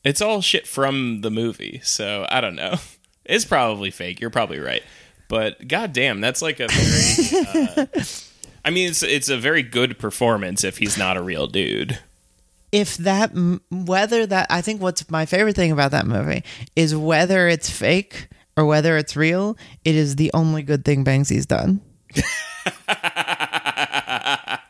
[0.04, 2.76] it's all shit from the movie, so I don't know.
[3.26, 4.20] It's probably fake.
[4.20, 4.83] You're probably right.
[5.30, 7.87] But goddamn, that's like a very uh,
[8.66, 11.98] I mean, it's it's a very good performance if he's not a real dude.
[12.70, 13.30] if that
[13.70, 16.44] whether that I think what's my favorite thing about that movie
[16.76, 18.28] is whether it's fake
[18.59, 21.80] or whether it's real, it is the only good thing Banksy's done.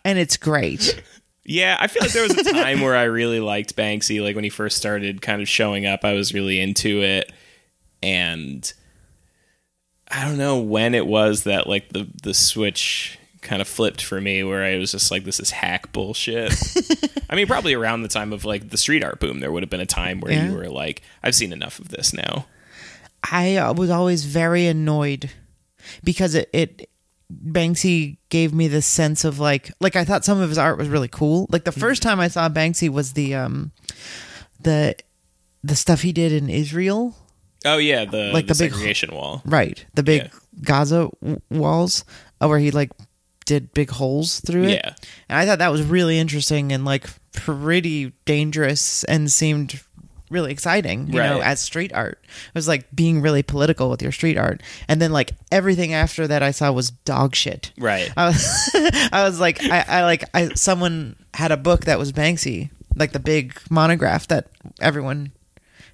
[0.05, 1.03] and it's great.
[1.45, 4.23] Yeah, I feel like there was a time where I really liked Banksy.
[4.23, 7.31] Like when he first started kind of showing up, I was really into it.
[8.03, 8.71] And
[10.11, 14.21] I don't know when it was that like the the switch kind of flipped for
[14.21, 16.53] me where I was just like this is hack bullshit.
[17.31, 19.71] I mean, probably around the time of like the street art boom, there would have
[19.71, 20.49] been a time where Yeah.
[20.49, 22.47] you were like I've seen enough of this now.
[23.31, 25.31] I uh, was always very annoyed
[26.03, 26.89] because it, it
[27.35, 30.89] Banksy gave me this sense of like like I thought some of his art was
[30.89, 31.47] really cool.
[31.51, 33.73] Like the first time I saw Banksy was the um
[34.61, 34.95] the
[35.63, 37.17] the stuff he did in Israel.
[37.65, 39.43] Oh yeah, the Like the, the big- segregation wall.
[39.45, 39.85] Right.
[39.95, 40.29] The big Yeah.
[40.63, 42.05] Gaza w- walls
[42.41, 42.91] uh, where he like
[43.47, 44.71] did big holes through it.
[44.85, 44.95] Yeah.
[45.29, 49.81] And I thought that was really interesting and like pretty dangerous and seemed
[50.35, 52.19] really exciting, you know, as street art.
[52.23, 54.63] It was like being really political with your street art.
[54.89, 57.73] And then like everything after that I saw was dog shit.
[57.79, 58.13] Right.
[58.17, 58.71] I was
[59.13, 63.13] I was like I, I like I someone had a book that was Banksy, like
[63.13, 64.49] the big monograph that
[64.81, 65.31] everyone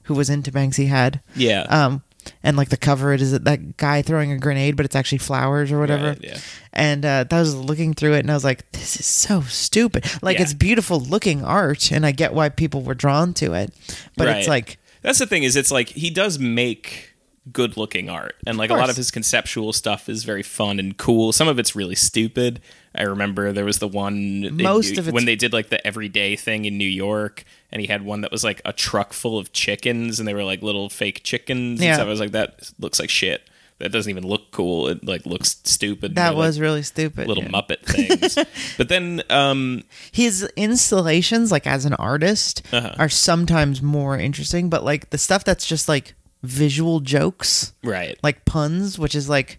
[0.05, 1.21] who was into Banksy had.
[1.37, 1.63] Yeah.
[1.69, 2.03] Um,
[2.43, 5.71] and like the cover, it is that guy throwing a grenade, but it's actually flowers
[5.73, 6.09] or whatever.
[6.09, 6.39] Right, yeah.
[6.73, 10.05] And uh, I was looking through it, and I was like, "This is so stupid."
[10.23, 10.43] Like Yeah.
[10.45, 13.73] it's beautiful looking art, and I get why people were drawn to it,
[14.17, 17.10] but it's like, That's the thing is it's like he does make
[17.53, 20.97] good looking art and like a lot of his conceptual stuff is very fun and
[20.99, 21.33] cool.
[21.33, 22.61] Some of it's really stupid.
[22.95, 26.67] I remember there was the one Most of when they did like the everyday thing
[26.67, 30.19] in New York and he had one that was like a truck full of chickens
[30.19, 31.89] and they were like little fake chickens Yeah.
[31.89, 32.07] and stuff.
[32.07, 33.43] I was like that looks like shit.
[33.79, 34.89] That doesn't even look cool.
[34.89, 36.15] It like looks stupid.
[36.15, 37.27] that They're, like, was really stupid.
[37.27, 37.49] little yeah.
[37.51, 38.37] muppet things.
[38.77, 42.95] but then um His installations, like as an artist, Uh-huh.
[42.99, 48.19] are sometimes more interesting, but like the stuff that's just like visual jokes, right.
[48.23, 49.59] like puns, which is like,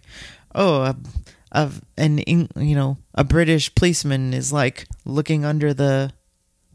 [0.54, 0.96] oh, a,
[1.52, 6.12] a an you know a British policeman is like looking under the,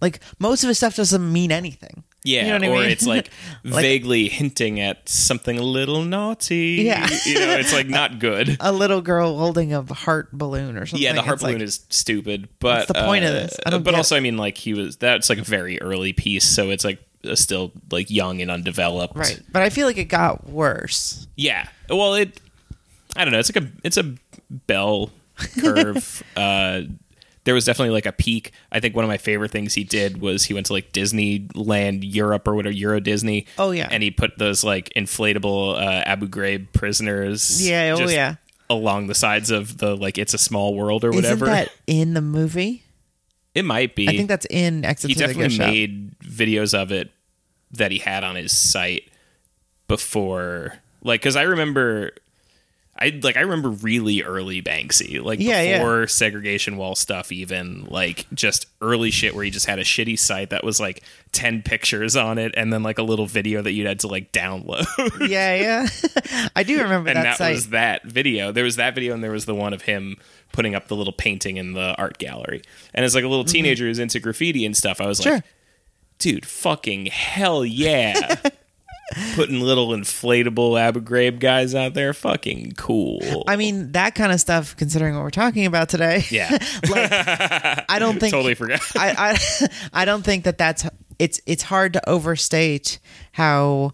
[0.01, 2.03] like most of his stuff doesn't mean anything.
[2.23, 2.91] Yeah, You know what I or mean?
[2.91, 3.29] it's like,
[3.63, 6.81] Like- vaguely hinting at something a little naughty.
[6.83, 7.07] Yeah.
[7.25, 8.57] you know, it's like not good.
[8.59, 11.01] A little girl holding a heart balloon or something.
[11.01, 13.57] yeah, the heart It's like- balloon is stupid, but the point of uh, this?
[13.65, 16.43] I don't but also, I mean, like he was that's like a very early piece,
[16.43, 17.03] so it's like uh,
[17.33, 19.15] still like young and undeveloped.
[19.15, 21.27] right, but I feel like it got worse.
[21.35, 21.67] Yeah.
[21.89, 22.39] Well, it.
[23.15, 23.39] I don't know.
[23.39, 24.15] It's like a it's a
[24.49, 25.11] bell
[25.59, 26.23] curve.
[26.37, 26.81] uh,
[27.47, 28.51] there was definitely like a peak.
[28.73, 31.99] I think one of my favorite things he did was he went to like Disneyland
[32.03, 33.47] Europe or whatever Euro Disney.
[33.57, 33.87] Oh, yeah.
[33.89, 37.65] and he put those like inflatable uh, Abu Ghraib prisoners.
[37.65, 38.35] Yeah, oh, yeah.
[38.69, 41.45] along the sides of the like It's a Small World or whatever.
[41.45, 42.83] Isn't that in the movie?
[43.57, 44.07] It might be.
[44.07, 45.67] I think that's in Exit he definitely Shop.
[45.67, 47.11] made videos of it
[47.71, 49.09] that he had on his site
[49.87, 52.11] before like because i remember
[52.99, 55.77] I like I remember really early Banksy, like Yeah, yeah.
[55.77, 60.17] before segregation wall stuff, even like just early shit where you just had a shitty
[60.17, 63.71] site that was like ten pictures on it, and then like a little video that
[63.73, 64.85] you'd had to like download.
[65.29, 66.49] yeah, yeah.
[66.55, 67.53] I do remember and that, that, site.
[67.53, 68.51] was that video.
[68.51, 70.15] There was that video, and there was the one of him
[70.51, 72.61] putting up the little painting in the art gallery.
[72.93, 75.23] And as like a little teenager who's into graffiti and stuff, I was Mm-hmm.
[75.29, 75.35] Sure.
[75.35, 75.43] like,
[76.19, 78.35] dude, fucking hell yeah.
[79.35, 83.43] Putting little inflatable Abu Ghraib guys out there, fucking cool.
[83.47, 86.25] I mean, that kind of stuff, considering what we're talking about today.
[86.29, 86.49] yeah,
[86.89, 87.09] like,
[87.89, 88.81] I don't think totally forgot.
[88.97, 89.67] I, I
[90.01, 90.85] I don't think that that's
[91.19, 92.99] it's it's hard to overstate
[93.31, 93.93] how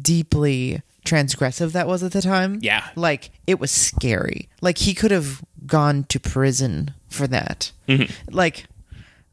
[0.00, 2.58] deeply transgressive that was at the time.
[2.62, 2.84] Yeah.
[2.96, 4.48] like it was scary.
[4.62, 7.70] Like he could have gone to prison for that.
[7.86, 8.34] Mm-hmm.
[8.34, 8.64] Like,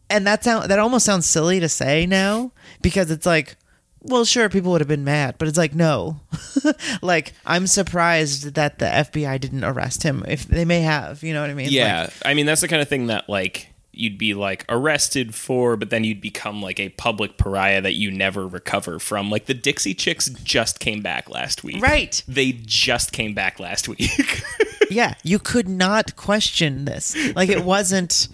[0.10, 3.56] and that sound that almost sounds silly to say now because it's like.
[4.04, 6.20] Well, sure, people would have been mad, but it's like no.
[7.02, 10.24] like I'm surprised that the FBI didn't arrest him.
[10.28, 11.68] If they may have, you know what I mean?
[11.70, 15.36] Yeah, Like, I mean that's the kind of thing that like you'd be like arrested
[15.36, 19.30] for, but then you'd become like a public pariah that you never recover from.
[19.30, 21.82] Like the Dixie Chicks just came back last week.
[21.84, 22.24] Right.
[22.28, 24.42] They just came back last week.
[24.90, 27.16] yeah, you could not question this.
[27.36, 28.30] Like it wasn't.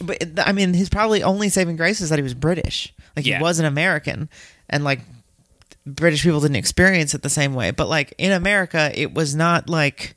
[0.00, 2.94] But I mean, his probably only saving grace is that he was British.
[3.16, 3.38] Like Yeah.
[3.38, 4.28] he was an American,
[4.72, 5.00] and like
[5.86, 7.70] British people didn't experience it the same way.
[7.70, 10.16] But like in America, it was not like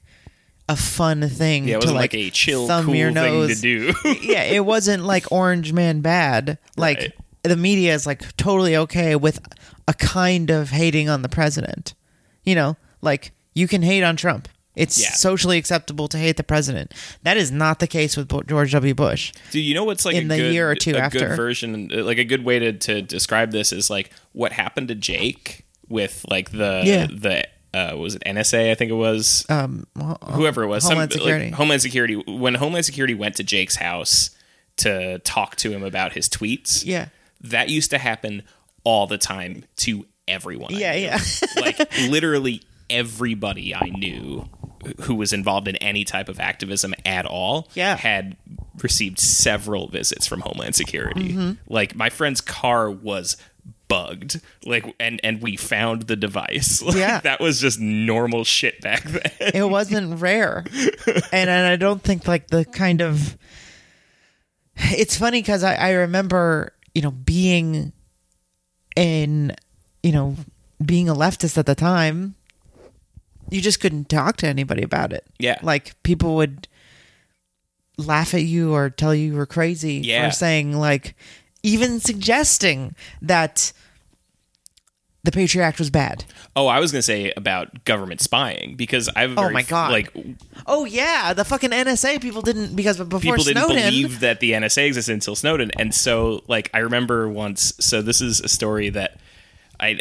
[0.67, 1.67] a fun thing.
[1.67, 3.61] yeah, it to like, like, a chill, thumb cool your thing to nose.
[3.61, 3.93] do.
[4.21, 6.57] yeah, it wasn't like Orange Man bad.
[6.75, 7.13] Like Right.
[7.43, 9.39] the media is like totally okay with
[9.87, 11.93] a kind of hating on the president.
[12.43, 14.47] You know, like you can hate on Trump.
[14.75, 15.11] It's Yeah.
[15.11, 16.93] socially acceptable to hate the president.
[17.23, 18.93] That is not the case with George W.
[18.93, 19.31] Bush.
[19.51, 21.19] Do you know what's like In the good, year or two a after.
[21.19, 24.95] good version, like a good way to, to describe this is like what happened to
[24.95, 27.07] Jake with like the Yeah.
[27.07, 28.71] the uh, was it NSA?
[28.71, 31.45] I think it was Um, well, whoever it was, Homeland some, Security.
[31.47, 32.15] Like, Homeland Security.
[32.15, 34.29] When Homeland Security went to Jake's house
[34.77, 37.07] to talk to him about his tweets, yeah,
[37.41, 38.43] that used to happen
[38.85, 40.73] all the time to everyone.
[40.73, 41.19] Yeah, yeah.
[41.57, 44.47] like literally everybody I knew
[45.01, 47.95] who was involved in any type of activism at all Yeah.
[47.97, 48.37] had
[48.81, 51.29] received several visits from Homeland Security.
[51.29, 51.51] Mm-hmm.
[51.73, 53.37] Like my friend's car was
[53.87, 57.19] bugged like and and we found the device like, Yeah.
[57.19, 59.21] that was just normal shit back then
[59.53, 60.65] it wasn't rare
[61.31, 63.37] and, and i don't think like the kind of
[64.75, 67.93] it's funny because I, I remember you know being
[68.95, 69.53] in
[70.01, 70.35] you know
[70.83, 72.33] being a leftist at the time
[73.49, 75.57] you just couldn't talk to anybody about it Yeah.
[75.61, 76.67] like people would
[77.97, 80.27] laugh at you or tell you you were crazy Yeah.
[80.29, 81.15] for saying like
[81.63, 83.71] even suggesting that
[85.23, 86.23] the patriot act was bad
[86.55, 89.91] oh i was gonna say about government spying because i've Oh my God.
[89.91, 90.11] like
[90.67, 94.85] oh yeah the fucking nsa people didn't because before people didn't believe that the NSA
[94.87, 95.71] existed until Snowden.
[95.79, 97.73] And so, like, I remember once.
[97.79, 99.19] So this is a story that
[99.79, 99.99] I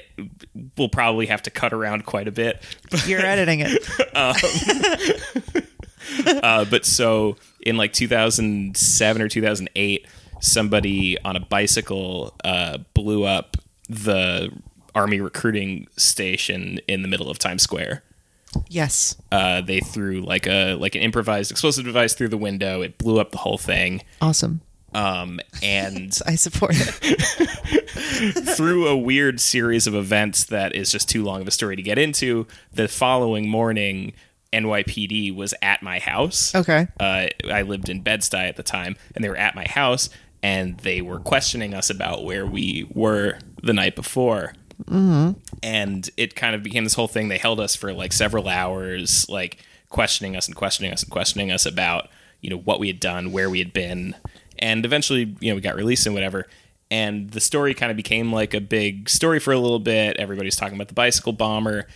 [0.77, 2.63] will probably have to cut around quite a bit.
[2.91, 3.89] But, You're editing it.
[6.43, 10.07] uh, but so in like 2007 or 2008,
[10.41, 13.57] somebody on a bicycle uh, blew up
[13.89, 14.51] the
[14.95, 18.03] army recruiting station in the middle of Times Square.
[18.69, 19.17] Yes.
[19.33, 22.83] Uh, they threw like a like an improvised explosive device through the window.
[22.83, 24.03] It blew up the whole thing.
[24.21, 24.61] Awesome.
[24.95, 28.55] Um, and I support it.
[28.57, 31.83] through a weird series of events that is just too long of a story to
[31.83, 34.13] get into, the following morning,
[34.53, 36.55] NYPD was at my house.
[36.55, 36.87] Okay.
[37.01, 40.09] Uh, I lived in Bed-Stuy at the time, and they were at my house,
[40.43, 44.53] and they were questioning us about where we were the night before.
[44.85, 45.39] Mm-hmm.
[45.63, 47.29] And it kind of became this whole thing.
[47.29, 51.51] They held us for like several hours, like questioning us and questioning us and questioning
[51.51, 52.09] us about
[52.41, 54.15] you know what we had done, where we had been,
[54.59, 56.47] and eventually you know we got released and whatever.
[56.91, 60.17] And the story kind of became like a big story for a little bit.
[60.19, 61.87] Everybody's talking about the bicycle bomber,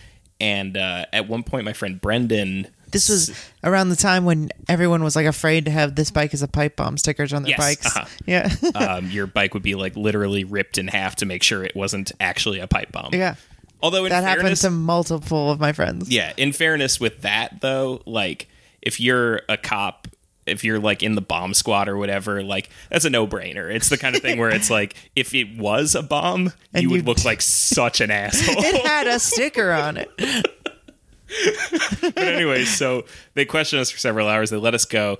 [0.41, 2.67] and uh, at one point, my friend Brendan.
[2.91, 3.31] This was
[3.63, 6.75] around the time when everyone was like afraid to have this bike as a pipe
[6.75, 7.85] bomb stickers on their Yes, bikes.
[7.95, 8.05] uh-huh.
[8.25, 8.51] Yeah.
[8.73, 12.11] um, your bike would be like literally ripped in half to make sure it wasn't
[12.19, 13.13] actually a pipe bomb.
[13.13, 13.35] yeah.
[13.81, 16.09] Although That happened to multiple of my friends.
[16.09, 18.49] yeah, in fairness with that though, like
[18.81, 20.07] if you're a cop,
[20.49, 23.73] if you're like in the bomb squad or whatever, like that's a no-brainer.
[23.73, 26.89] It's the kind of thing where it's like if it was a bomb, And you
[26.89, 28.63] would look like such an asshole.
[28.63, 30.09] It had a sticker on it.
[32.01, 34.49] but anyway, so they question us for several hours.
[34.49, 35.17] They let us go.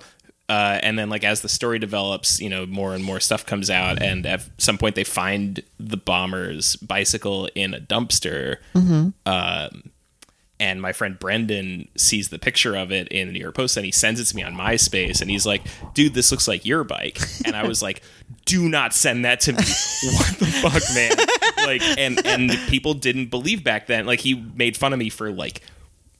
[0.48, 3.70] Uh, and then, like as the story develops, you know, more and more stuff comes
[3.70, 8.56] out, and at some point they find the bomber's bicycle in a dumpster,
[9.26, 9.89] um,
[10.60, 13.84] and my friend Brendan sees the picture of it in the New York Post and
[13.86, 15.62] he sends it to me on MySpace and he's like,
[15.94, 17.18] dude, this looks like your bike.
[17.44, 18.02] And I was like,
[18.44, 19.58] do not send that to me.
[20.16, 21.66] what the fuck, man?
[21.66, 24.06] Like, and, and people didn't believe back then.
[24.06, 25.62] Like, he made fun of me for like,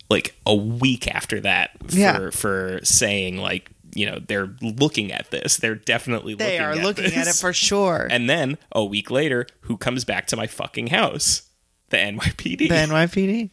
[0.08, 2.30] like a week after that for, Yeah.
[2.30, 5.56] for saying like, you know, they're looking at this.
[5.58, 6.58] They're definitely looking at it.
[6.76, 8.06] They looking are at looking at it for sure.
[8.10, 11.42] And then a week later, who comes back to my fucking house?
[11.90, 12.58] The NYPD.
[12.58, 13.50] the NYPD.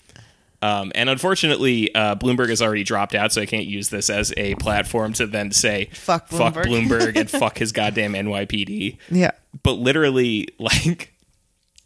[0.62, 4.34] Um, and unfortunately, uh, Bloomberg has already dropped out, so I can't use this as
[4.38, 8.98] a platform to then say Fuck fuck Bloomberg." Bloomberg and fuck his goddamn NYPD.
[9.12, 9.32] Yeah.
[9.64, 11.14] But literally, like,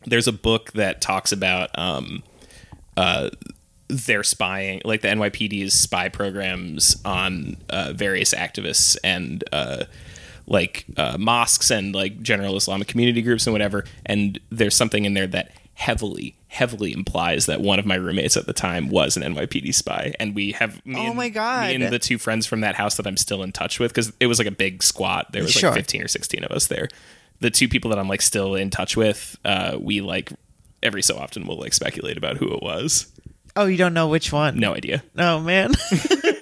[0.06, 2.24] there's a book that talks about um,
[2.96, 3.30] uh,
[3.88, 9.84] their spying, like the NYPD's spy programs on uh, various activists and uh,
[10.48, 13.84] like uh, mosques and like general Islamic community groups and whatever.
[14.06, 18.46] And there's something in there that heavily, heavily implies that one of my roommates at
[18.46, 20.14] the time was an NYPD spy.
[20.20, 21.70] And we have me Oh and- my God.
[21.70, 24.12] me and the two friends from that house that I'm still in touch with because
[24.20, 25.32] it was like a big squat.
[25.32, 25.70] There was Sure.
[25.72, 26.90] like 15 or 16 of us there.
[27.40, 30.30] The two people that I'm like still in touch with, uh, we like
[30.84, 33.08] every so often will like speculate about who it was.
[33.56, 34.60] Oh, you don't know which one?
[34.60, 35.04] No idea.
[35.18, 35.72] Oh man,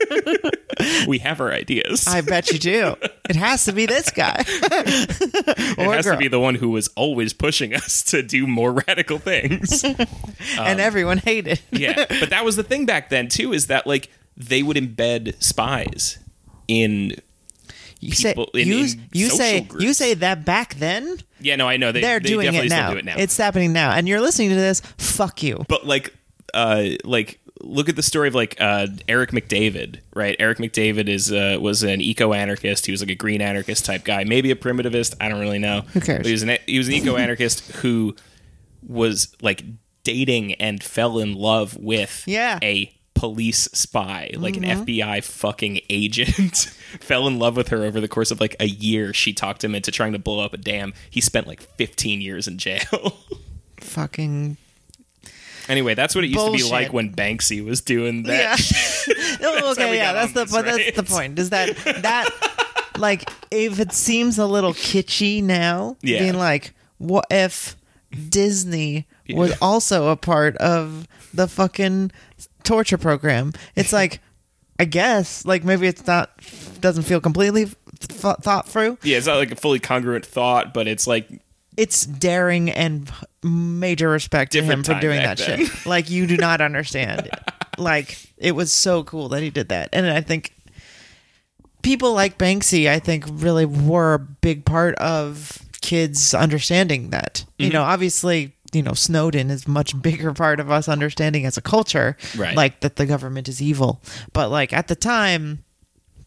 [1.07, 2.07] We have our ideas.
[2.07, 2.95] I bet you do.
[3.29, 4.43] It has to be this guy.
[4.47, 6.13] it has girl.
[6.13, 9.83] to be the one who was always pushing us to do more radical things.
[10.57, 11.59] and everyone hated.
[11.71, 13.51] yeah, but that was the thing back then too.
[13.53, 16.17] Is that like they would embed spies
[16.67, 17.15] in
[17.99, 21.67] You say people in- you, in you say you say that back then Yeah, no,
[21.67, 22.91] I know they, they're they doing it now.
[22.91, 23.15] do it now.
[23.17, 24.81] It's happening now, and you're listening to this.
[24.97, 25.65] Fuck you.
[25.67, 26.13] but like,
[26.53, 30.35] uh, like look at the story of like uh, Eric McDavid, right?
[30.39, 32.85] Eric McDavid is uh, was an eco anarchist.
[32.85, 35.15] He was like a green anarchist type guy, maybe a primitivist.
[35.19, 35.81] I don't really know.
[35.93, 36.19] Who cares?
[36.19, 38.15] But he was an he was an eco anarchist who
[38.87, 39.63] was like
[40.03, 42.55] dating and fell in love with Yeah.
[42.55, 42.63] Mm-hmm.
[42.65, 46.55] a police spy, like an FBI fucking agent.
[47.01, 49.13] fell in love with her over the course of like a year.
[49.13, 50.93] She talked him into trying to blow up a dam.
[51.09, 53.17] He spent like 15 years in jail.
[53.81, 54.55] Fucking
[55.69, 58.59] Anyway, that's what it used to be like when Banksy was doing that.
[59.07, 59.15] yeah.
[59.41, 60.11] Oh, okay, yeah.
[60.13, 61.39] That's the this, but that's the point.
[61.39, 62.29] Is that that
[62.97, 66.19] like if it seems a little kitschy now, Yeah.
[66.19, 67.75] being like, what if
[68.29, 72.11] Disney was also a part of the fucking
[72.63, 73.53] torture program?
[73.75, 74.19] It's like,
[74.79, 76.31] I guess, like maybe it's not
[76.81, 78.97] doesn't feel completely th- thought through.
[79.03, 81.27] Yeah, it's not like a fully congruent thought, but it's like
[81.79, 83.09] It's daring and
[83.43, 85.65] major respect to him for doing that then.
[85.65, 85.85] shit.
[85.85, 87.29] Like you do not understand.
[87.77, 90.53] like it was so cool that he did that, and I think
[91.81, 97.45] people like Banksy, I think, really were a big part of kids understanding that.
[97.53, 97.63] Mm-hmm.
[97.63, 101.61] You know, obviously, you know, Snowden is much bigger part of us understanding as a
[101.61, 102.55] culture, Right.
[102.55, 104.01] like that the government is evil.
[104.33, 105.63] But like at the time,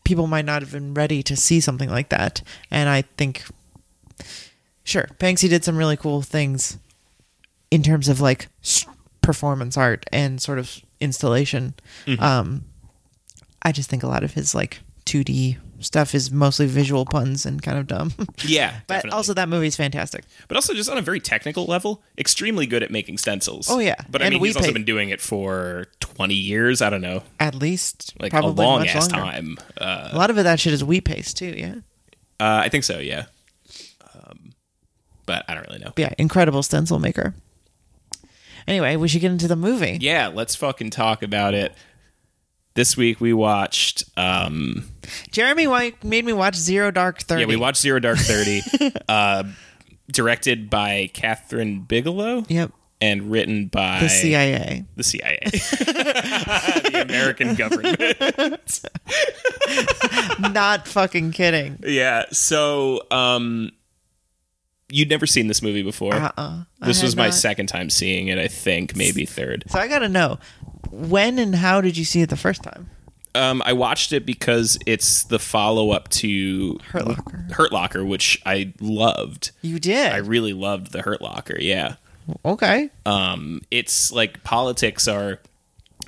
[0.05, 3.45] people might not have been ready to see something like that, and I think.
[4.85, 6.79] Sure, Banksy did some really cool things
[7.71, 8.49] in terms of like
[9.23, 11.75] performance art and sort of installation.
[12.07, 12.23] Mm-hmm.
[12.23, 12.65] Um,
[13.63, 17.61] I just think a lot of his like 2D stuff is mostly visual puns and
[17.63, 18.13] kind of dumb.
[18.45, 19.17] yeah, but definitely.
[19.17, 20.25] also that movie's fantastic.
[20.49, 23.69] but also just on a very technical level, extremely good at making stencils.
[23.71, 23.97] Oh, yeah.
[24.11, 26.83] but I And mean, he's also been doing it for twenty years.
[26.83, 29.31] I don't know, At least like probably a long ass longer.
[29.33, 29.59] time.
[29.81, 31.55] Uh, A lot of it that shit is we paste too.
[31.57, 31.75] Yeah,
[32.41, 32.99] uh, I think so.
[32.99, 33.25] Yeah,
[35.27, 35.93] but I don't really know.
[35.97, 37.35] Yeah, incredible stencil maker.
[38.67, 39.99] Anyway, we should get into the movie.
[40.01, 41.75] Yeah, let's fucking talk about it.
[42.75, 44.05] This week we watched.
[44.17, 44.85] um
[45.31, 47.43] Jeremy White made me watch Zero Dark Thirty.
[47.43, 48.63] Yeah, we watched Zero Dark Thirty,
[49.09, 49.45] uh,
[50.11, 52.45] directed by Kathryn Bigelow.
[52.49, 54.85] Yep, and written by the CIA.
[54.97, 58.01] the CIA, the American government.
[60.55, 61.79] Not fucking kidding.
[61.85, 62.25] yeah.
[62.33, 63.73] So, um,
[64.93, 66.15] you'd never seen this movie before.
[66.15, 66.65] Uh-uh.
[66.81, 67.35] I This had was my not.
[67.35, 68.39] second time seeing it.
[68.39, 69.65] I think maybe third.
[69.69, 70.39] So I gotta know,
[70.91, 72.91] when and how did you see it the first time?
[73.35, 77.47] Um, I watched it because it's the follow up to Hurt Locker.
[77.53, 79.53] Hurt Locker, which I loved.
[79.63, 80.13] You did.
[80.13, 81.57] I really loved the Hurt Locker.
[81.59, 81.95] Yeah.
[82.45, 82.91] okay.
[83.07, 85.39] um, it's like politics are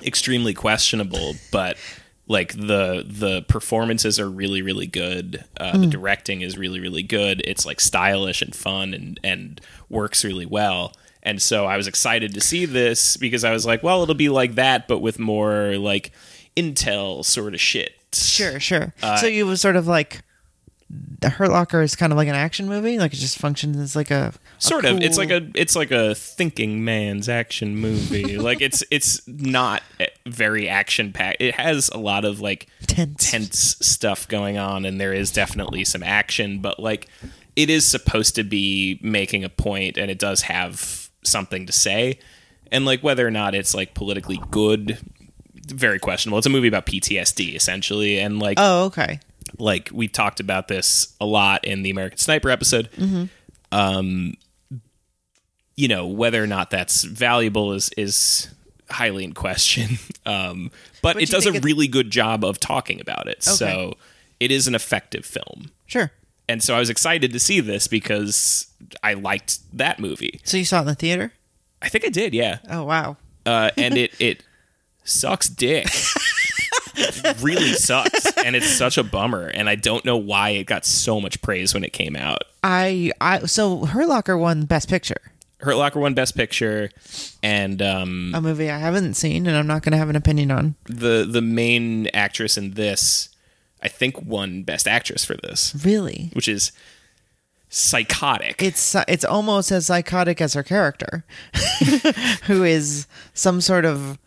[0.03, 1.77] extremely questionable, but
[2.27, 5.43] like the the performances are really really good.
[5.59, 7.41] Uh, The directing is really really good.
[7.45, 10.93] It's like stylish and fun and and works really well.
[11.23, 14.29] And so I was excited to see this because I was like, well, it'll be
[14.29, 16.11] like that, but with more like
[16.55, 17.93] intel sort of shit.
[18.13, 18.93] Sure, sure.
[19.01, 20.21] Uh, so you was sort of like
[20.89, 22.99] the Hurt Locker is kind of like an action movie.
[22.99, 25.91] Like it just functions as like a, a sort of it's like a it's like
[25.91, 29.81] a thinking man's action movie like it's it's not
[30.25, 33.31] very action packed it has a lot of like Tense.
[33.31, 37.07] tense stuff going on and there is definitely some action but like
[37.55, 42.17] it is supposed to be making a point and it does have something to say
[42.71, 44.97] and like whether or not it's like politically good
[45.67, 49.19] very questionable it's a movie about ptsd essentially and like Oh, okay.
[49.59, 52.89] Like we talked about this a lot in the American Sniper episode.
[53.71, 54.33] Um,
[55.75, 58.47] you know whether or not that's valuable is is
[58.89, 59.97] highly in question.
[60.27, 60.71] Um,
[61.03, 63.43] but, But it does a really good job of talking about it.
[63.43, 63.93] So
[64.39, 65.69] it is an effective film.
[65.85, 66.09] Sure.
[66.49, 68.65] And so I was excited to see this because
[69.03, 70.39] I liked that movie.
[70.43, 71.31] So you saw it in the theater?
[71.79, 72.57] I think I did, yeah.
[72.71, 73.17] Oh wow.
[73.45, 74.43] Uh, and it it
[75.03, 75.87] sucks dick.
[77.41, 79.47] Really sucks, and it's such a bummer.
[79.47, 82.43] And I don't know why it got so much praise when it came out.
[82.63, 85.21] I I so Hurt Locker won Best Picture,
[85.59, 86.89] Hurt Locker won Best Picture,
[87.43, 90.51] and um, a movie I haven't seen and I'm not going to have an opinion
[90.51, 90.75] on.
[90.85, 93.29] the the main actress in this,
[93.83, 96.71] I think, won Best Actress for this, Really, which is
[97.69, 98.61] psychotic.
[98.61, 101.25] it's it's almost as psychotic as her character,
[102.45, 104.17] who is some sort of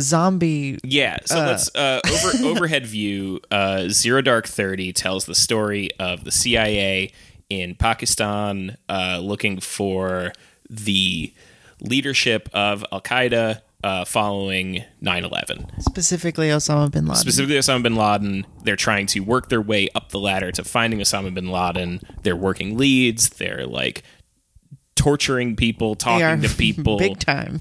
[0.00, 0.78] zombie.
[0.82, 3.40] Yeah, so let's uh, over overhead view.
[3.50, 7.12] Uh, Zero Dark Thirty tells the story of the CIA
[7.48, 10.32] in Pakistan uh, looking for
[10.68, 11.32] the
[11.80, 15.80] leadership of Al Qaeda uh, following 9-11.
[15.80, 17.20] Specifically, Osama bin Laden.
[17.20, 18.44] Specifically, Osama bin Laden.
[18.64, 22.00] They're trying to work their way up the ladder to finding Osama bin Laden.
[22.22, 23.28] They're working leads.
[23.28, 24.02] They're like
[24.96, 27.60] torturing people, talking to people, big time.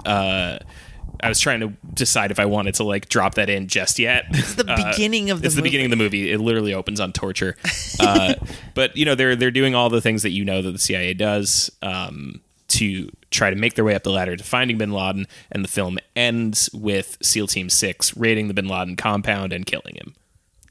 [1.26, 4.00] Uh, I was trying to decide if I wanted to like drop that in just
[4.00, 4.26] yet.
[4.32, 6.32] It's the beginning of the It's the beginning of the movie.
[6.32, 7.56] It literally opens on torture.
[7.98, 8.34] Uh,
[8.74, 11.14] but you know they're they're doing all the things that you know that the CIA
[11.14, 15.26] does um, to try to make their way up the ladder to finding Bin Laden.
[15.52, 19.96] And the film ends with SEAL Team Six raiding the Bin Laden compound and killing
[19.96, 20.14] him.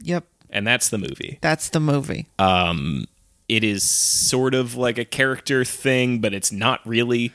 [0.03, 1.39] Yep, And that's the movie.
[1.41, 2.27] that's the movie.
[2.39, 3.07] Um,
[3.49, 7.33] It is sort of like a character thing, but it's not really.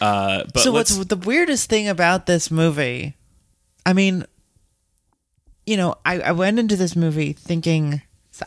[0.00, 3.14] Uh, but so what's the weirdest thing about this movie?
[3.84, 4.24] I mean,
[5.66, 8.02] you know, I, I went into this movie thinking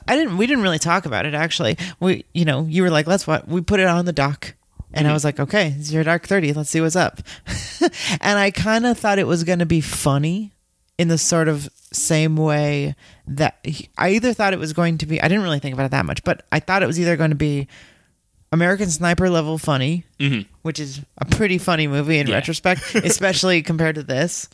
[0.08, 0.38] I didn't.
[0.38, 1.78] We didn't really talk about it actually.
[2.00, 4.54] We, you know, you were like, "Let's what?" We put it on the dock,
[4.94, 6.54] and I was like, "Okay, it's Zero Dark Thirty.
[6.54, 7.22] Let's see what's up."
[8.22, 10.52] and I kind of thought it was going to be funny
[10.98, 12.96] in the sort of same way
[13.28, 13.66] that
[13.98, 15.22] I either thought it was going to be.
[15.22, 17.32] I didn't really think about it that much, but I thought it was either going
[17.32, 17.68] to be
[18.52, 20.42] American Sniper level funny, mm-hmm.
[20.62, 22.36] which is a pretty funny movie in Yeah.
[22.36, 24.50] retrospect, especially compared to this,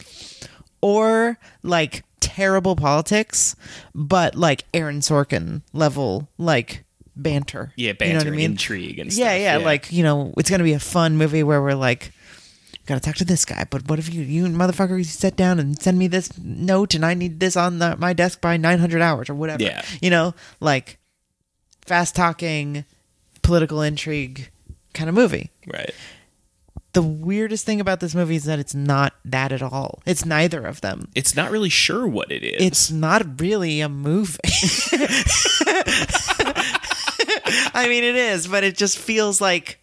[0.82, 3.56] or like terrible politics,
[3.96, 6.84] but like Aaron Sorkin level like
[7.16, 7.74] banter.
[7.76, 8.52] yeah, banter, You know what I mean?
[8.52, 9.40] intrigue, and Yeah, stuff.
[9.42, 12.12] yeah, like you know, it's gonna be a fun movie where we're like,
[12.86, 15.82] gotta talk to this guy, but what if you, you motherfucker, you sit down and
[15.82, 19.02] send me this note, and I need this on the, my desk by nine hundred
[19.02, 19.64] hours or whatever.
[19.64, 19.82] Yeah.
[20.02, 21.00] you know, like
[21.86, 22.86] fast talking,
[23.48, 24.52] political intrigue
[24.94, 25.50] kind of movie.
[25.66, 25.92] right.
[26.94, 30.02] The weirdest thing about this movie is that it's not that at all.
[30.06, 31.10] It's neither of them.
[31.16, 32.62] It's not really sure what it is.
[32.62, 34.40] It's not really a movie.
[37.74, 39.80] I mean, it is, but it just feels like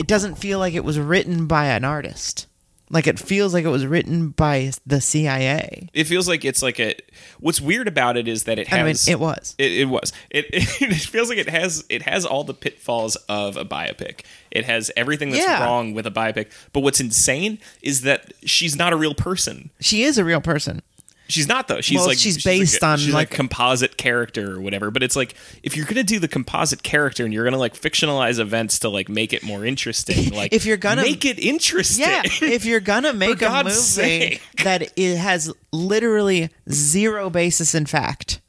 [0.00, 2.46] it doesn't feel like it was written by an artist.
[2.92, 5.88] Like it feels like it was written by the CIA.
[5.94, 6.94] It feels like it's like a.
[7.40, 9.08] What's weird about it is that it I mean, has.
[9.08, 9.54] it was.
[9.58, 10.12] It, it was.
[10.30, 11.84] It, it feels like it has.
[11.88, 14.20] It has all the pitfalls of a biopic.
[14.50, 15.64] It has everything that's Yeah.
[15.64, 16.48] wrong with a biopic.
[16.74, 19.70] But what's insane is that she's not a real person.
[19.80, 20.82] She is a real person.
[21.28, 21.80] She's not though.
[21.80, 24.90] She's Well, like she's like based a- on, she's like- a composite character or whatever.
[24.90, 28.38] But it's like if you're gonna do the composite character and you're gonna like fictionalize
[28.38, 32.22] events to like make it more interesting, like If you're gonna- make it interesting, Yeah,
[32.24, 34.42] if you're gonna make a God's movie sake.
[34.64, 38.40] that it has literally zero basis in fact,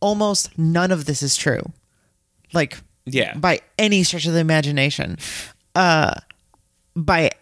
[0.00, 1.72] almost none of this is true.
[2.52, 3.34] Like, Yeah.
[3.34, 5.18] by any stretch of the imagination,
[5.74, 6.14] uh,
[6.94, 7.32] by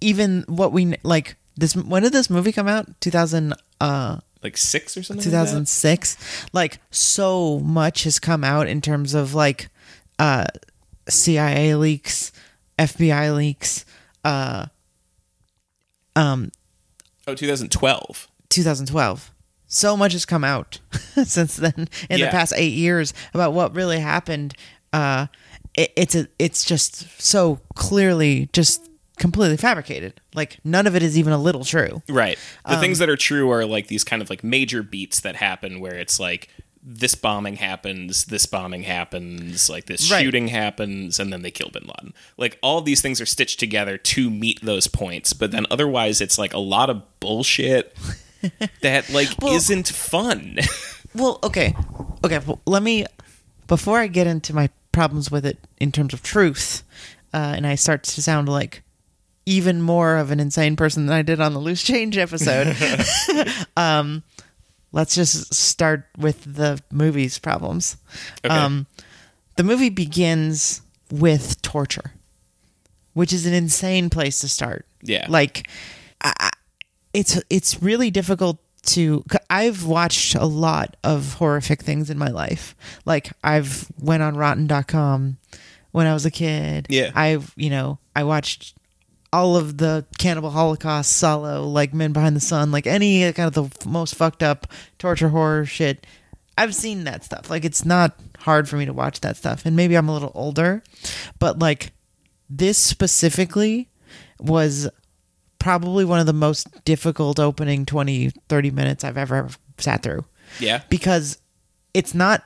[0.00, 1.74] even what we like this.
[1.74, 2.86] When did this movie come out?
[3.00, 3.54] Two thousand.
[3.80, 5.24] Uh, like six or something.
[5.24, 9.68] like 2006 like so much has come out in terms of like
[10.20, 10.44] uh
[11.08, 12.30] cia leaks
[12.78, 13.84] fbi leaks
[14.24, 14.66] uh
[16.14, 16.52] um
[17.26, 18.28] Oh, 2012.
[18.50, 19.30] 2012
[19.66, 20.78] so much has come out
[21.24, 22.26] since then in Yeah.
[22.26, 24.54] the past eight years about what really happened
[24.92, 25.26] uh
[25.74, 28.88] it, it's a it's just so clearly just
[29.18, 32.38] completely fabricated like none of it is even a little true Right.
[32.66, 35.36] The Um, things that are true are like these kind of like major beats that
[35.36, 36.48] happen where it's like
[36.88, 40.22] this bombing happens, this bombing happens, like this Right.
[40.22, 42.14] shooting happens, and then they kill Bin Laden.
[42.36, 46.38] Like all these things are stitched together to meet those points, but then otherwise it's
[46.38, 47.96] like a lot of bullshit
[48.82, 50.58] that like Well- isn't fun.
[51.14, 51.74] Well, okay,
[52.22, 52.40] okay.
[52.46, 53.06] Well, let me
[53.68, 56.82] before I get into my problems with it in terms of truth,
[57.32, 58.82] uh, and I start to sound like
[59.46, 62.76] even more of an insane person than I did on the loose change episode.
[63.76, 64.24] um,
[64.92, 67.96] let's just start with the movie's problems.
[68.44, 68.54] Okay.
[68.54, 68.86] Um,
[69.54, 72.12] the movie begins with torture,
[73.14, 74.84] which is an insane place to start.
[75.02, 75.26] Yeah.
[75.28, 75.68] like
[76.20, 76.50] I,
[77.14, 79.24] it's it's really difficult to.
[79.48, 82.74] I've watched a lot of horrific things in my life.
[83.04, 85.36] Like I've went on Rotten.com
[85.92, 86.86] when I was a kid.
[86.90, 87.12] Yeah.
[87.14, 88.75] I've you know I watched
[89.36, 93.70] all of the Cannibal Holocaust, Salò, like Men Behind the Sun, like any kind of
[93.70, 94.66] the most fucked up
[94.98, 96.06] torture horror shit.
[96.56, 97.50] I've seen that stuff.
[97.50, 99.66] Like it's not hard for me to watch that stuff.
[99.66, 100.82] And maybe I'm a little older,
[101.38, 101.92] but like
[102.48, 103.90] this specifically
[104.40, 104.88] was
[105.58, 110.24] probably one of the most difficult opening 20 30 minutes I've ever sat through
[110.60, 110.80] yeah.
[110.88, 111.36] because
[111.92, 112.42] it's not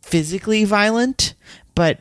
[0.00, 1.34] physically violent,
[1.74, 2.00] but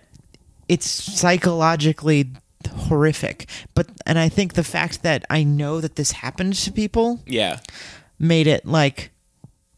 [0.70, 2.30] it's psychologically
[2.68, 3.48] horrific.
[3.74, 7.60] But and I think the fact that I know that this happened to people Yeah.
[8.20, 9.12] made it like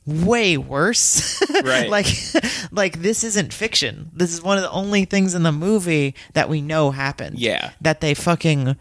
[0.05, 1.41] way worse.
[1.63, 1.89] Right.
[1.89, 2.05] like
[2.71, 4.11] like this isn't fiction.
[4.13, 7.39] This is one of the only things in the movie that we know happened.
[7.39, 7.71] Yeah.
[7.81, 8.75] That they fucking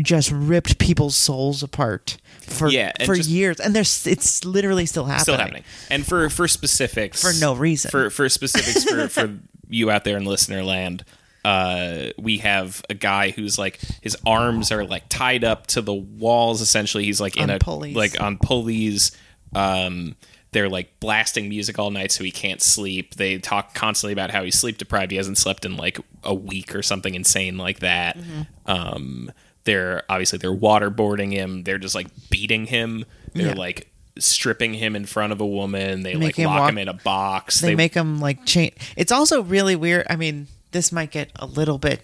[0.00, 5.04] just ripped people's souls apart for Yeah, for just- years and there's it's literally still
[5.06, 5.22] happening.
[5.22, 5.64] Still happening.
[5.90, 7.90] And for for specifics For no reason.
[7.90, 9.38] For for specifics for for
[9.68, 11.04] you out there in listener land,
[11.44, 15.92] uh, we have a guy who's like his arms are like tied up to the
[15.94, 16.60] walls.
[16.60, 17.96] Essentially, he's like in On a pulleys.
[17.96, 19.12] like on pulleys.
[19.54, 20.16] Um,
[20.52, 23.14] they're like blasting music all night so he can't sleep.
[23.14, 25.10] They talk constantly about how he's sleep deprived.
[25.10, 28.18] He hasn't slept in like a week or something insane like that.
[28.18, 28.42] Mm-hmm.
[28.66, 29.32] Um,
[29.64, 31.62] they're obviously they're waterboarding him.
[31.64, 33.04] They're just like beating him.
[33.32, 33.54] They're Yeah.
[33.54, 33.88] like
[34.18, 36.02] stripping him in front of a woman.
[36.02, 37.60] They Make like him lock walk- him in a box.
[37.60, 38.74] they, make them like change.
[38.94, 40.06] It's also really weird.
[40.10, 42.02] I mean, this might get a little bit.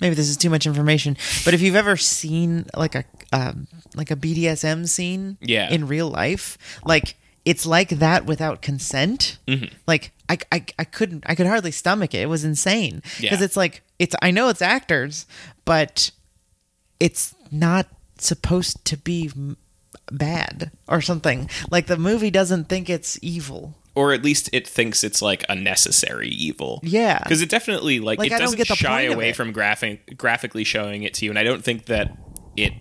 [0.00, 4.10] Maybe this is too much information, but if you've ever seen like a um, like
[4.10, 5.70] a BDSM scene, Yeah.
[5.70, 9.38] in real life, like it's like that without consent.
[9.46, 9.72] Mm-hmm.
[9.86, 12.22] Like I, I, I couldn't, I could hardly stomach it.
[12.22, 13.44] It was insane because Yeah.
[13.44, 14.16] it's like it's.
[14.20, 15.24] I know it's actors,
[15.64, 16.10] but
[16.98, 17.86] it's not
[18.18, 19.30] supposed to be
[20.10, 21.48] bad or something.
[21.70, 23.74] Like the movie doesn't think it's evil.
[23.94, 26.80] Or at least it thinks it's like a necessary evil.
[26.82, 27.18] Yeah.
[27.22, 31.14] because it definitely like, Like, it I doesn't shy away from graphic graphically showing it
[31.14, 32.16] to you, and I don't think that
[32.56, 32.72] it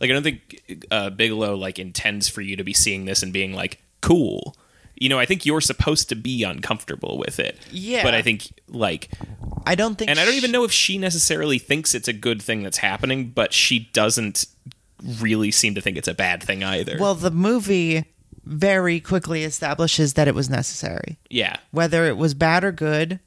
[0.00, 3.32] like I don't think uh, Bigelow like intends for you to be seeing this and
[3.32, 4.56] being like cool.
[4.96, 7.58] You know, I think you're supposed to be uncomfortable with it.
[7.72, 8.04] Yeah.
[8.04, 9.10] but I think like
[9.66, 12.12] I don't think, and I don't sh- even know if she necessarily thinks it's a
[12.12, 14.44] good thing that's happening, but she doesn't
[15.18, 16.96] really seem to think it's a bad thing either.
[16.98, 18.04] Well, the movie
[18.44, 21.16] very quickly establishes that it was necessary.
[21.30, 23.18] yeah, Whether it was bad or good,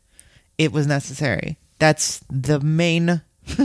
[0.57, 1.57] it was necessary.
[1.79, 3.21] That's the main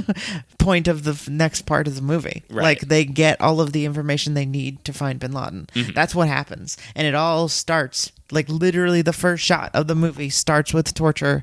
[0.58, 2.42] point of the next part of the movie.
[2.50, 2.62] Right.
[2.62, 5.68] Like they get all of the information they need to find bin Laden.
[5.74, 5.92] Mm-hmm.
[5.92, 6.76] That's what happens.
[6.94, 11.42] And it all starts like literally the first shot of the movie starts with torture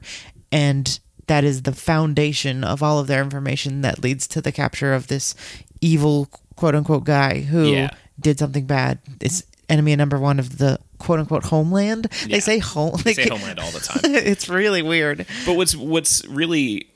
[0.52, 4.94] and that is the foundation of all of their information that leads to the capture
[4.94, 5.36] of this
[5.82, 7.92] evil quote unquote guy who Yeah.
[8.20, 9.00] did something bad.
[9.22, 12.08] It's enemy number one of the quote unquote homeland.
[12.26, 12.36] Yeah.
[12.36, 12.98] They say home.
[13.04, 14.02] they say Homeland all the time.
[14.04, 15.26] it's really weird.
[15.46, 16.90] But what's what's really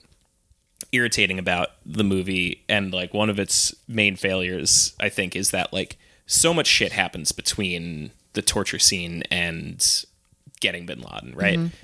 [0.91, 5.74] irritating about the movie and like one of its main failures, I think, is that
[5.74, 10.05] like so much shit happens between the torture scene and
[10.59, 11.57] getting Bin Laden, right?
[11.57, 11.76] Mm-hmm.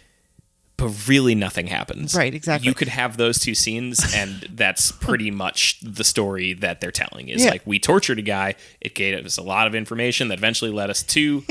[0.80, 2.16] But really, nothing happens.
[2.16, 2.68] Right, exactly.
[2.68, 7.28] You could have those two scenes, and that's pretty much the story that they're telling.
[7.30, 7.52] Is Yeah.
[7.52, 8.56] like we tortured a guy.
[8.80, 11.44] It gave us a lot of information that eventually led us to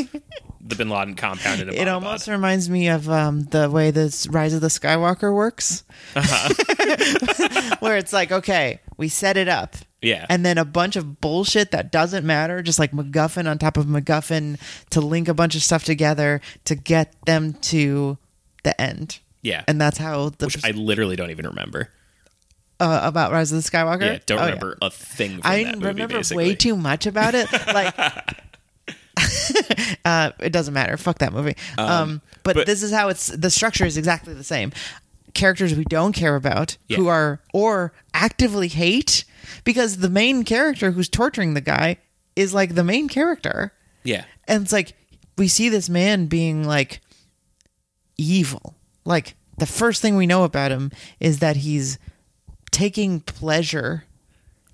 [0.60, 4.54] the Bin Laden compound in It almost reminds me of um, the way this Rise
[4.54, 5.84] of the Skywalker works,
[7.80, 11.70] where it's like, okay, we set it up, yeah, and then a bunch of bullshit
[11.72, 14.58] that doesn't matter, just like MacGuffin on top of MacGuffin
[14.90, 18.18] to link a bunch of stuff together to get them to
[18.64, 19.20] the end.
[19.42, 19.62] yeah.
[19.68, 21.90] And that's how the which I literally don't even remember.
[22.80, 24.00] uh, about Rise of the Skywalker.
[24.02, 25.40] Yeah, don't Oh, remember a thing.
[25.40, 26.48] From I that movie, remember basically.
[26.48, 27.48] way too much about it.
[27.66, 27.94] Like,
[30.04, 30.96] uh, it doesn't matter.
[30.96, 31.56] Fuck that movie.
[31.76, 33.28] Um, but, but- this is how it's.
[33.28, 34.72] The structure is exactly the same.
[35.34, 39.24] Characters we don't care about, who are or actively hate,
[39.64, 41.98] because the main character who's torturing the guy
[42.34, 43.72] is like the main character,
[44.04, 44.94] Yeah, and it's like
[45.36, 47.00] we see this man being like
[48.18, 48.74] evil.
[49.04, 50.90] Like the first thing we know about him
[51.20, 51.98] is that he's
[52.70, 54.04] taking pleasure.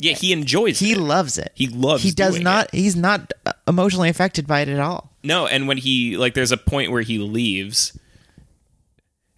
[0.01, 0.85] Yeah, he enjoys it.
[0.85, 0.99] He it.
[0.99, 1.53] loves it.
[1.55, 2.75] He loves He does not.
[2.75, 3.33] He's not
[3.69, 5.13] emotionally affected by it at all.
[5.23, 7.97] No, and when he like there's a point where he leaves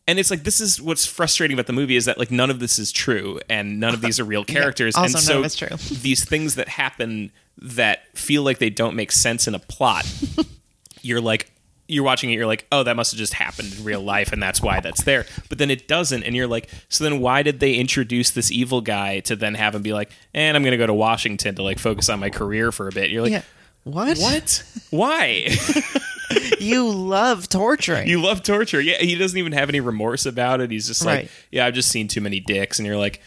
[0.08, 2.60] and it's like this is what's frustrating about the movie is that like none of
[2.60, 5.44] this is true and none of these are real characters also and none so of
[5.44, 5.96] it's true.
[6.00, 10.06] these things that happen that feel like they don't make sense in a plot
[11.02, 11.50] you're like
[11.88, 14.42] you're watching it you're like oh that must have just happened in real life and
[14.42, 17.60] that's why that's there but then it doesn't and you're like so then why did
[17.60, 20.86] they introduce this evil guy to then have him be like and i'm gonna go
[20.86, 23.42] to washington to like focus on my career for a bit you're like Yeah.
[23.84, 24.18] What?
[24.18, 25.46] what why
[26.58, 28.08] You love torturing.
[28.08, 28.80] You love torture.
[28.80, 30.70] Yeah, he doesn't even have any remorse about it.
[30.72, 31.30] He's just like, Right.
[31.52, 33.20] yeah, I've just seen too many dicks, and you're like,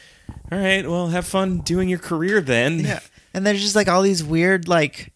[0.52, 2.80] all right, well, have fun doing your career then.
[2.82, 3.00] Yeah.
[3.34, 5.14] And there's just like all these weird like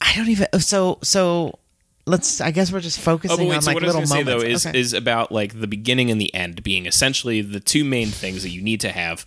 [0.00, 1.58] I don't even so so
[2.06, 3.56] let's I guess we're just Oh, focusing but wait.
[3.56, 4.78] on So like what I was little to say though is Okay.
[4.78, 8.50] is about like the beginning and the end being essentially the two main things that
[8.50, 9.24] you need to have.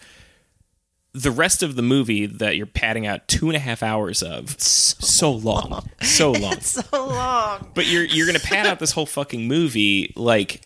[1.14, 4.60] The rest of the movie that you're padding out two and a half hours of,
[4.62, 6.60] so, long, so long.
[6.60, 7.72] so long.
[7.74, 10.62] but you're you're gonna pad out this whole fucking movie like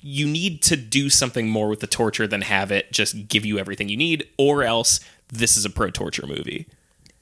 [0.00, 3.58] you need to do something more with the torture than have it just give you
[3.58, 6.66] everything you need or else this is a pro torture movie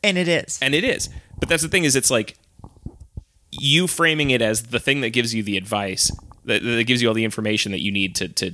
[0.02, 0.58] And it is.
[0.62, 2.36] and it is but that's the thing is it's like
[3.52, 6.10] you framing it as the thing that gives you the advice
[6.44, 8.52] that, that gives you all the information that you need to to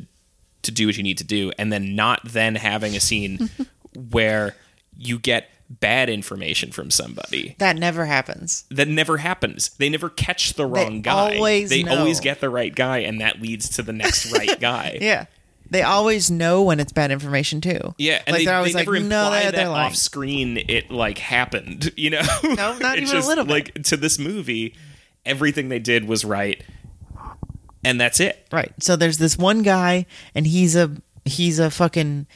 [0.63, 3.51] to do what you need to do and then not then having a scene
[4.11, 4.55] where
[4.99, 8.65] you get bad information from somebody that never happens.
[8.71, 9.69] that never happens.
[9.79, 11.37] They never catch the They wrong guy.
[11.37, 11.99] always they know.
[11.99, 14.99] always get the right guy, and that leads to the next right guy.
[15.01, 15.27] Yeah.
[15.69, 17.97] They always know when it's bad information too.
[17.99, 19.87] Yeah, and like they, they're they always like, never no, imply that they're lying.
[19.87, 21.93] off screen it like happened.
[21.97, 23.51] You know, No, not even a little bit.
[23.53, 24.77] Like to this movie,
[25.27, 26.63] everything they did was right,
[27.85, 28.47] and that's it.
[28.51, 28.73] Right.
[28.81, 30.91] So there's this one guy, and he's a
[31.25, 32.27] he's a fucking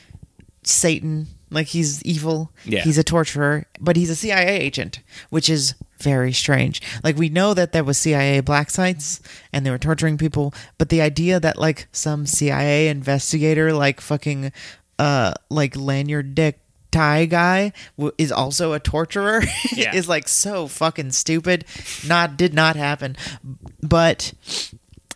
[0.63, 1.29] Satan.
[1.51, 2.53] Like he's evil.
[2.65, 2.83] Yeah.
[2.83, 6.81] He's a torturer, but he's a CIA agent, which is very strange.
[7.03, 9.21] Like we know that there was CIA black sites
[9.53, 14.53] and they were torturing people, but the idea that like some CIA investigator, like fucking,
[15.01, 16.61] uh, like lanyard dick
[16.91, 19.95] tie guy w- is also a torturer Yeah.
[19.95, 21.65] is like so fucking stupid.
[22.07, 23.17] Not did not happen,
[23.83, 24.33] but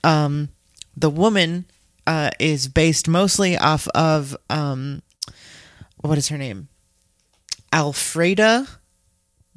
[0.02, 0.48] um,
[0.96, 1.64] the woman
[2.06, 5.02] uh, is based mostly off of um,
[6.00, 6.68] what is her name?
[7.72, 8.68] Alfreda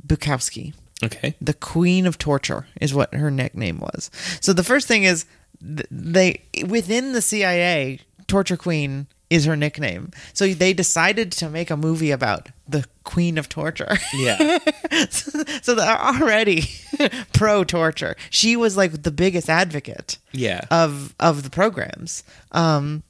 [0.05, 1.35] Bikowsky, Okay.
[1.41, 4.09] the Queen of Torture, is what her nickname was.
[4.41, 5.25] So the first thing is
[5.61, 10.11] th- they within the CIA, Torture Queen is her nickname.
[10.33, 13.97] So they decided to make a movie about the Queen of Torture.
[14.13, 14.59] Yeah.
[15.09, 16.69] so they're already
[17.33, 18.15] pro torture.
[18.29, 20.61] She was like the biggest advocate Yeah.
[20.71, 22.23] of of the programs.
[22.51, 23.03] Um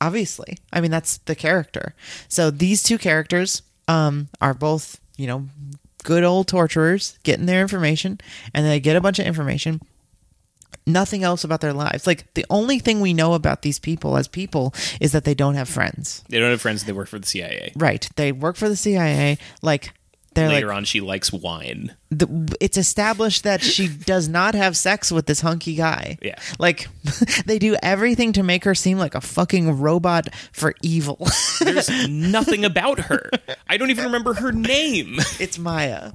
[0.00, 0.58] obviously.
[0.72, 1.94] I mean that's the character.
[2.28, 5.46] So these two characters um are both, you know,
[6.02, 8.18] good old torturers getting their information
[8.54, 9.80] and they get a bunch of information.
[10.86, 12.06] Nothing else about their lives.
[12.06, 15.54] Like the only thing we know about these people as people is that they don't
[15.54, 16.24] have friends.
[16.28, 16.82] they don't have friends.
[16.82, 17.72] And they work for the CIA.
[17.76, 18.08] Right.
[18.16, 19.38] They work for the CIA.
[19.62, 19.92] Like
[20.34, 21.96] they're Later like on, she likes wine.
[22.10, 26.18] the, it's established that she does not have sex with this hunky guy.
[26.22, 26.36] Yeah.
[26.58, 26.88] Like
[27.46, 31.26] they do everything to make her seem like a fucking robot for evil.
[31.60, 33.28] There's nothing about her.
[33.68, 35.16] I don't even remember her name.
[35.40, 36.12] it's Maya.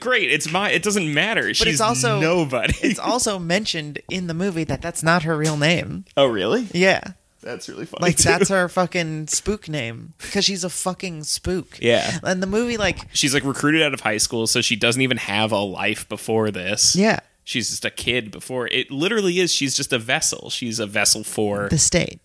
[0.00, 0.30] Great.
[0.30, 0.70] It's my.
[0.70, 1.52] It doesn't matter.
[1.54, 2.74] She's it's also- nobody.
[2.82, 6.04] It's also mentioned in the movie that that's not her real name.
[6.16, 6.68] oh really?
[6.72, 7.02] Yeah.
[7.42, 8.02] That's really funny.
[8.02, 8.24] Like too.
[8.28, 11.78] that's her fucking spook name because she's a fucking spook.
[11.80, 12.18] Yeah.
[12.24, 15.16] And the movie like She's like recruited out of high school, so she doesn't even
[15.18, 16.96] have a life before this.
[16.96, 18.66] yeah, She's just a kid before.
[18.66, 19.52] It literally is.
[19.52, 20.50] She's just a vessel.
[20.50, 22.18] She's a vessel for the state.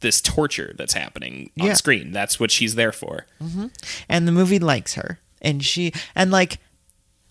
[0.00, 1.74] this torture that's happening on Yeah.
[1.74, 2.10] screen.
[2.10, 3.26] That's what she's there for.
[3.40, 3.66] Mm-hmm.
[4.08, 6.58] and the movie likes her and she and like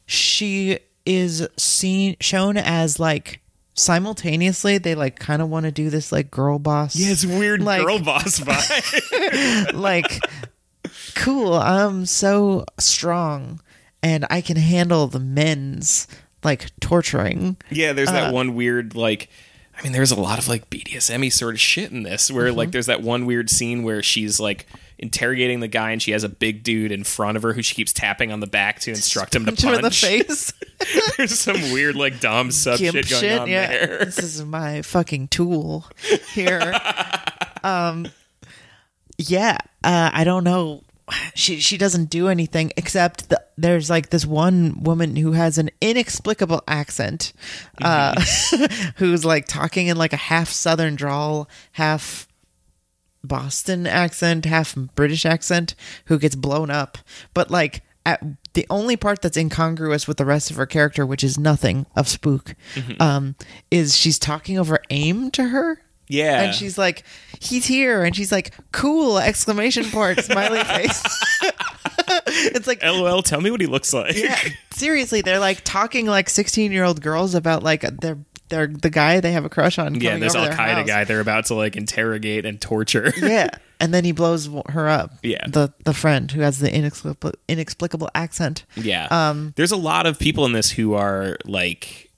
[0.06, 3.42] she is seen shown as like
[3.76, 7.62] simultaneously they like kind of want to do this like girl boss Yeah, it's weird
[7.62, 9.74] Like- girl boss vibe.
[9.74, 10.20] like
[11.16, 13.60] cool i'm so strong
[14.02, 16.08] and i can handle the men's
[16.44, 19.30] like torturing yeah, there's Uh, that one weird like.
[19.76, 22.58] I mean, there's a lot of like BDSM sort of shit in this, where Mm-hmm.
[22.58, 24.68] like there's that one weird scene where she's like
[25.04, 27.76] interrogating the guy, and she has a big dude in front of her who she
[27.76, 30.52] keeps tapping on the back to instruct him to punch her in the face.
[31.18, 33.40] There's some weird like dom sub gimp shit going shit?
[33.42, 33.98] on yeah there.
[34.06, 35.86] this is my fucking tool
[36.34, 36.74] here.
[37.66, 38.08] Um
[39.18, 40.84] yeah uh, i don't know.
[41.34, 45.70] She she doesn't do anything except the, there's like this one woman who has an
[45.80, 47.32] inexplicable accent,
[47.82, 48.22] uh,
[48.98, 52.28] who's like talking in like a half Southern drawl, half
[53.24, 56.98] Boston accent, half British accent, who gets blown up.
[57.34, 58.22] But like at
[58.54, 62.08] the only part that's incongruous with the rest of her character, which is nothing of
[62.08, 62.56] spook,
[63.00, 63.36] um,
[63.72, 65.82] is she's talking over aim to her.
[66.08, 66.42] Yeah.
[66.44, 67.04] And she's like,
[67.40, 68.04] he's here.
[68.04, 71.02] And she's like, cool, exclamation point, smiley face.
[72.28, 74.16] it's like, LOL, tell me what he looks like.
[74.16, 74.38] yeah,
[74.74, 78.18] seriously, they're like talking like 16 year old girls about like their,
[78.54, 79.96] their, the guy they have a crush on.
[79.96, 83.12] Yeah, this Al Qaeda guy they're about to like interrogate and torture.
[83.24, 83.50] Yeah.
[83.80, 85.12] And then he blows her up.
[85.24, 85.46] Yeah.
[85.48, 88.64] The, the friend who has the inexplicable, inexplicable accent.
[88.76, 89.08] Yeah.
[89.10, 92.10] Um, There's a lot of people in this who are like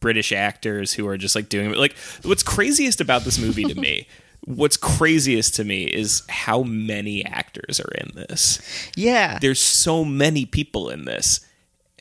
[0.00, 4.06] British actors who are just like doing like what's craziest about this movie to me.
[4.44, 8.62] What's craziest to me is how many actors are in this.
[8.96, 9.38] Yeah.
[9.40, 11.40] There's so many people in this.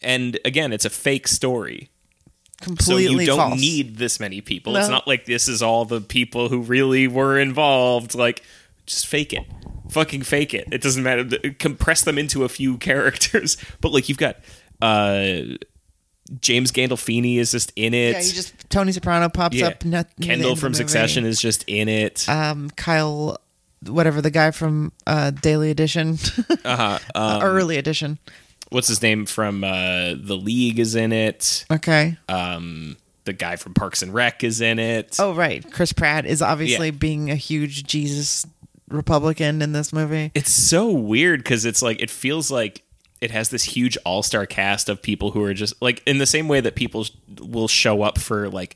[0.01, 1.89] And again, it's a fake story.
[2.61, 3.59] So completely you don't false.
[3.61, 4.75] need this many people.
[4.77, 8.15] It's not like this is all the people who really were involved.
[8.15, 8.41] Like,
[8.87, 9.43] just fake it.
[9.89, 10.67] Fucking fake it.
[10.71, 11.25] It doesn't matter.
[11.59, 13.57] Compress them into a few characters.
[13.79, 14.37] But like, you've got
[14.81, 15.41] uh,
[16.41, 18.13] James Gandolfini is just in it.
[18.13, 19.67] Yeah, you just Tony Soprano pops Yeah.
[19.67, 19.85] up.
[19.85, 20.73] Not, near the end Kendall from.
[20.73, 22.27] Succession is just in it.
[22.27, 23.39] Um, Kyle,
[23.85, 26.17] whatever the guy from uh, Daily Edition,
[26.65, 26.99] uh-huh.
[27.15, 28.17] Um, early edition.
[28.69, 31.65] What's his name from uh, the League is in it.
[31.71, 32.17] Okay.
[32.29, 35.17] Um, the guy from Parks and Rec is in it.
[35.19, 36.91] Oh right, Chris Pratt is obviously Yeah.
[36.97, 38.45] being a huge Jesus
[38.89, 40.31] Republican in this movie.
[40.33, 42.83] it's so weird because it's like it feels like
[43.19, 46.47] it has this huge all-star cast of people who are just like in the same
[46.47, 47.05] way that people
[47.41, 48.75] will show up for like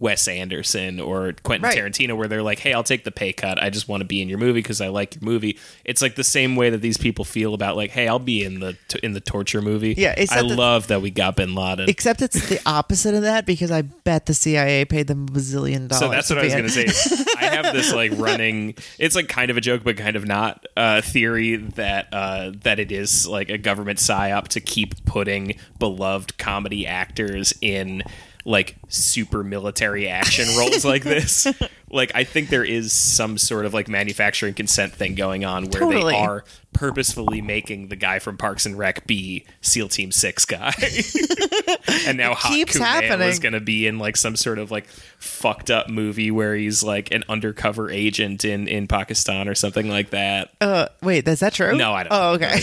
[0.00, 1.76] Wes Anderson or Quentin Right.
[1.78, 3.62] Tarantino where they're like, "Hey, I'll take the pay cut.
[3.62, 6.14] I just want to be in your movie because I like your movie." It's like
[6.16, 8.98] the same way that these people feel about like, "Hey, I'll be in the t-
[9.02, 11.88] in the torture movie." Yeah, I that- love that we got Bin Laden.
[11.88, 15.88] Except it's the opposite of that because I bet the CIA paid them a bazillion
[15.88, 15.98] dollars.
[16.00, 17.24] So that's what I was going to say.
[17.38, 18.74] I have this like running.
[18.98, 20.64] It's like kind of a joke, but kind of not.
[20.76, 26.38] Uh, theory that uh, that it is like a government psyop to keep putting beloved
[26.38, 28.02] comedy actors in
[28.50, 31.46] like super military action roles like this.
[31.90, 35.80] Like I think there is some sort of like manufacturing consent thing going on where
[35.80, 36.12] Totally.
[36.12, 40.72] they are purposefully making the guy from Parks and Rec be SEAL Team Six guy.
[42.06, 44.86] and now Hot Kumail is going to be in like some sort of like
[45.18, 50.10] fucked up movie where he's like an undercover agent in in Pakistan or something like
[50.10, 50.50] that.
[50.60, 51.76] Uh, wait, is that true?
[51.76, 52.46] No, I don't Oh, know.
[52.46, 52.60] okay.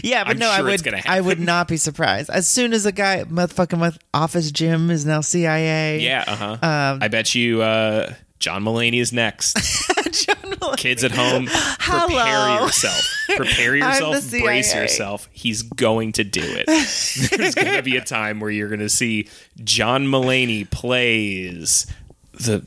[0.04, 1.06] yeah, but I'm no, I sure it's would.
[1.06, 2.30] I would not be surprised.
[2.30, 6.00] As soon as a guy, motherfucking with Office Jim is now CIA.
[6.00, 6.52] Yeah, uh huh.
[6.62, 9.56] Um, I bet you uh, John Mulaney is next.
[10.12, 10.76] John Mulaney.
[10.76, 12.64] Kids at home, prepare Hello.
[12.66, 13.02] yourself.
[13.36, 14.30] Prepare yourself.
[14.30, 15.28] Brace yourself.
[15.32, 16.66] He's going to do it.
[17.36, 19.28] There's going to be a time where you're going to see
[19.64, 21.86] John Mulaney plays
[22.34, 22.62] the.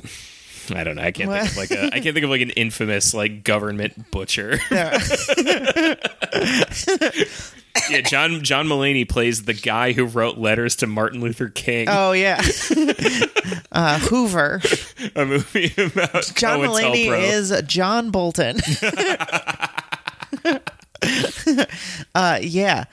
[0.75, 1.01] I don't know.
[1.01, 1.85] I can't think of like a.
[1.87, 4.59] I can't think of like an infamous like government butcher.
[4.71, 4.99] Yeah.
[7.89, 12.11] yeah, John John Mulaney plays the guy who wrote letters to Martin Luther King, Oh
[12.11, 12.41] yeah.
[13.71, 14.61] Uh, Hoover.
[15.15, 18.57] a movie about John Mulaney is John Bolton.
[22.15, 22.85] uh, yeah.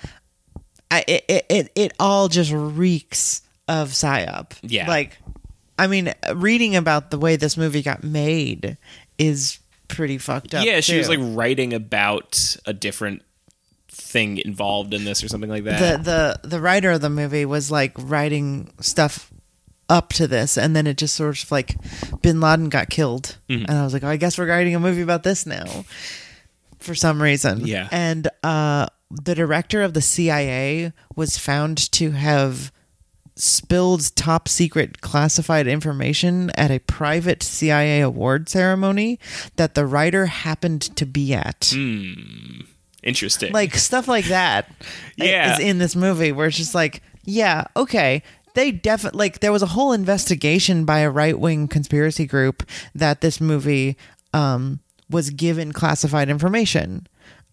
[0.90, 4.52] I, it, it, it, all just reeks of psyop.
[4.62, 4.88] Yeah.
[4.88, 5.18] Like,
[5.78, 8.76] I mean, reading about the way this movie got made
[9.18, 10.64] is pretty fucked up.
[10.64, 13.22] Yeah, she was like writing about a different
[13.88, 16.04] thing involved in this or something like that.
[16.04, 19.30] the the the writer of the movie was like writing stuff
[19.88, 21.76] up to this and then it just sort of like
[22.22, 23.66] bin laden got killed Mm-hmm.
[23.68, 25.84] and i was like oh, i guess we're writing a movie about this now
[26.80, 27.88] for some reason Yeah.
[27.92, 32.72] and uh the director of the cia was found to have
[33.36, 39.20] spilled top secret classified information at a private cia award ceremony
[39.56, 41.72] that the writer happened to be at
[43.02, 43.52] Interesting.
[43.52, 44.68] like stuff like that
[45.16, 45.54] Yeah.
[45.54, 48.22] is in this movie where it's just like yeah okay
[48.56, 53.40] they definitely like there was a whole investigation by a right-wing conspiracy group that this
[53.40, 53.96] movie
[54.34, 57.06] um was given classified information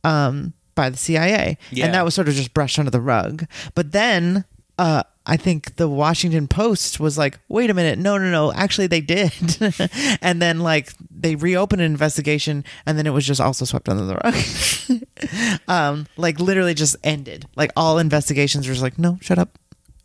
[0.03, 1.85] um by the CIA Yeah.
[1.85, 3.45] and that was sort of just brushed under the rug
[3.75, 4.45] but then
[4.79, 8.87] uh I think the Washington Post was like, wait a minute, no, no, no, actually
[8.87, 9.31] they did.
[10.21, 14.03] and then like they reopened an investigation and then it was just also swept under
[14.03, 15.61] the rug.
[15.69, 17.45] um, like literally just ended.
[17.55, 19.57] Like all investigations were just like, no, shut up.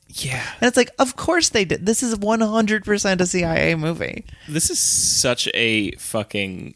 [0.08, 0.42] Yeah.
[0.60, 1.86] And it's like, of course they did.
[1.86, 4.24] This is 100% a CIA movie.
[4.48, 6.74] This is such a fucking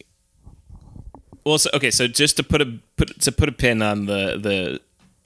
[1.45, 4.39] Well, so, okay, so just to put a put to put a pin on the
[4.39, 4.80] the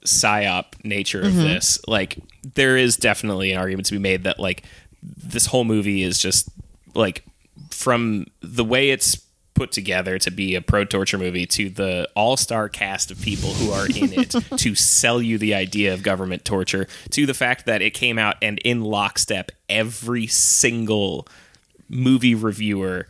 [0.04, 1.42] psyop nature of mm-hmm.
[1.42, 2.18] this, like
[2.54, 4.62] there is definitely an argument to be made that like
[5.02, 6.48] this whole movie is just
[6.94, 7.24] like
[7.70, 9.20] from the way it's
[9.57, 13.50] put together to be a pro torture movie to the all star cast of people
[13.50, 17.66] who are in it to sell you the idea of government torture to the fact
[17.66, 21.26] that it came out and in lockstep every single
[21.88, 23.09] movie reviewer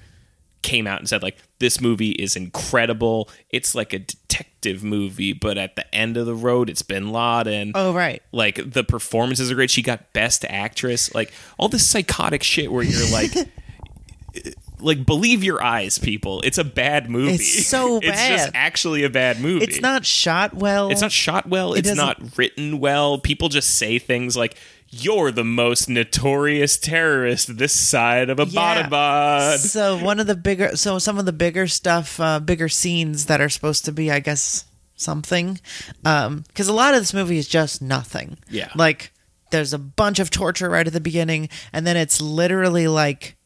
[0.62, 3.30] came out and said like this movie is incredible.
[3.50, 7.72] It's like a detective movie but at the end of the road it's bin laden.
[7.74, 8.22] Oh, right.
[8.32, 9.70] like the performances are great.
[9.70, 11.14] She got best actress.
[11.14, 13.32] Like all this psychotic shit where you're like
[14.80, 18.08] like believe your eyes people it's a bad movie It's so bad.
[18.12, 20.90] it's just actually a bad movie It's not shot well.
[20.90, 24.56] it's not shot well it's doesn't- not written well people just say things like
[24.88, 29.56] you're the most notorious terrorist this side of a Yeah.
[29.56, 33.40] So one of the bigger, so some of the bigger stuff, uh, bigger scenes that
[33.40, 34.64] are supposed to be, I guess,
[34.94, 35.60] something,
[36.02, 38.38] because a lot of this movie is just nothing.
[38.48, 38.70] Yeah.
[38.76, 39.12] like
[39.50, 43.36] there's a bunch of torture right at the beginning, and then it's literally like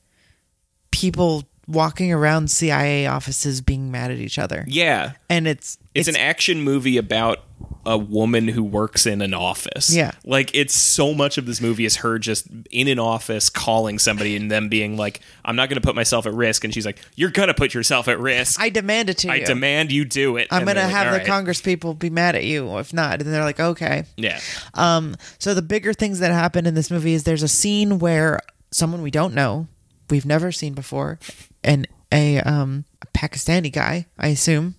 [0.91, 4.65] people walking around CIA offices being mad at each other.
[4.67, 7.41] yeah and it's it's, an action movie about
[7.85, 9.93] a woman who works in an office.
[9.93, 10.13] Yeah.
[10.25, 14.37] Like it's so much of this movie is her just in an office calling somebody
[14.37, 17.31] and them being like, I'm not gonna put myself at risk and she's like, You're
[17.31, 18.61] gonna put yourself at risk.
[18.61, 19.43] I demand it to I you.
[19.43, 20.47] I demand you do it.
[20.51, 23.21] I'm And gonna like, have the right." Congress people be mad at you if not,
[23.21, 24.05] and they're like, okay.
[24.17, 24.39] Yeah.
[24.75, 28.41] Um, so the bigger things that happen in this movie is there's a scene where
[28.71, 29.67] someone we don't know,
[30.11, 31.19] we've never seen before,
[31.65, 34.75] and a um a Pakistani guy, I assume,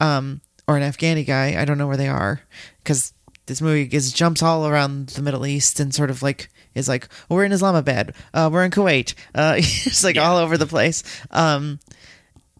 [0.00, 2.40] um, or an Afghani guy, I don't know where they are,
[2.82, 3.12] because
[3.46, 7.08] this movie is jumps all around the Middle East and sort of like is like
[7.28, 11.02] we're in Islamabad, uh, we're in Kuwait, uh, it's like all over the place.
[11.30, 11.78] Um,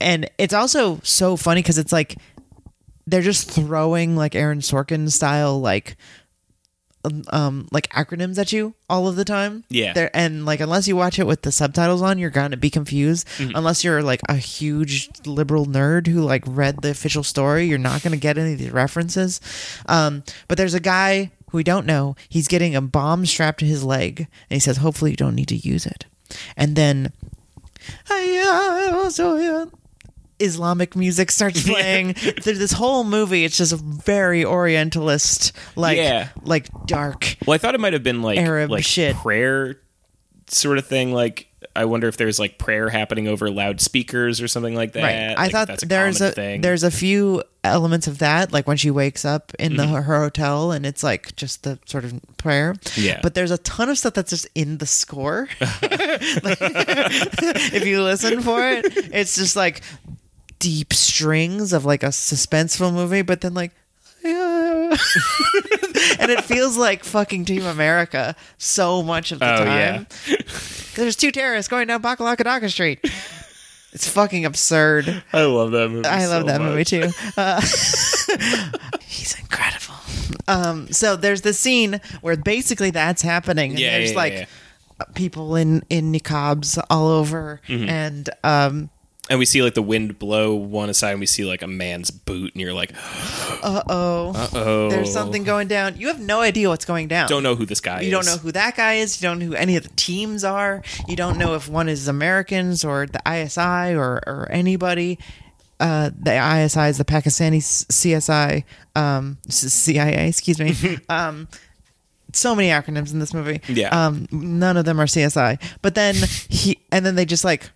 [0.01, 2.17] and it's also so funny because it's like
[3.07, 5.97] they're just throwing like Aaron Sorkin style like
[7.31, 9.65] um, like acronyms at you all of the time.
[9.69, 9.93] Yeah.
[9.93, 13.27] They're, and like unless you watch it with the subtitles on, you're gonna be confused.
[13.39, 13.57] Mm-hmm.
[13.57, 18.03] Unless you're like a huge liberal nerd who like read the official story, you're not
[18.03, 19.41] gonna get any of these references.
[19.87, 22.17] Um, but there's a guy who we don't know.
[22.29, 25.49] He's getting a bomb strapped to his leg, and he says, "Hopefully, you don't need
[25.49, 26.07] to use it."
[26.57, 27.13] And then.
[30.43, 32.15] Islamic music starts playing.
[32.15, 36.29] Through this whole movie, it's just a very Orientalist, like Yeah.
[36.43, 37.37] like dark.
[37.47, 39.17] Well, I thought it might have been like Arab like shit.
[39.17, 39.79] prayer
[40.49, 41.13] sort of thing.
[41.13, 45.03] Like I wonder if there's like prayer happening over loudspeakers or something like that.
[45.03, 45.39] Right.
[45.39, 46.61] I thought that's a there's a thing.
[46.61, 49.93] there's a few elements of that, like when she wakes up in Mm-hmm.
[49.93, 52.75] the her hotel, and it's like just the sort of prayer.
[52.97, 53.21] Yeah.
[53.23, 55.49] But there's a ton of stuff that's just in the score.
[55.61, 55.71] Like,
[56.61, 58.85] if you listen for it,
[59.15, 59.81] it's just like
[60.63, 63.73] deep strings of like a suspenseful movie, but then like.
[64.25, 70.07] and it feels like fucking Team America so much of the Oh, time.
[70.95, 73.01] There's two terrorists going down Bakalakadaka Street.
[73.93, 75.25] It's fucking absurd.
[75.33, 76.07] I love that movie.
[76.07, 76.71] I love so that much.
[76.71, 77.09] movie too.
[77.37, 77.61] Uh,
[79.07, 79.95] he's incredible.
[80.47, 84.45] Um, so there's the scene where basically that's happening, and Yeah, there's yeah, like yeah.
[85.15, 87.89] people in in niqabs all over, Mm-hmm.
[87.89, 88.91] and um,
[89.31, 92.11] And we see like the wind blow one aside, and we see like a man's
[92.11, 92.93] boot, and you're like,
[93.63, 95.97] uh oh, Uh oh, there's something going down.
[95.97, 97.29] You have no idea what's going down.
[97.29, 98.07] Don't know who this guy is.
[98.07, 99.23] You don't know who that guy is.
[99.23, 100.83] You don't know who any of the teams are.
[101.07, 105.21] You don't know if one is Americans or the ISI or, or anybody.
[105.79, 108.65] Uh, the ISI is the Pakistani CSI,
[108.95, 110.99] um, CIA, excuse me.
[111.09, 111.49] um,
[112.33, 113.61] so many acronyms in this movie.
[113.69, 113.89] Yeah.
[113.89, 115.61] Um, none of them are CSI.
[115.81, 116.15] But then
[116.49, 117.71] he, and then they just like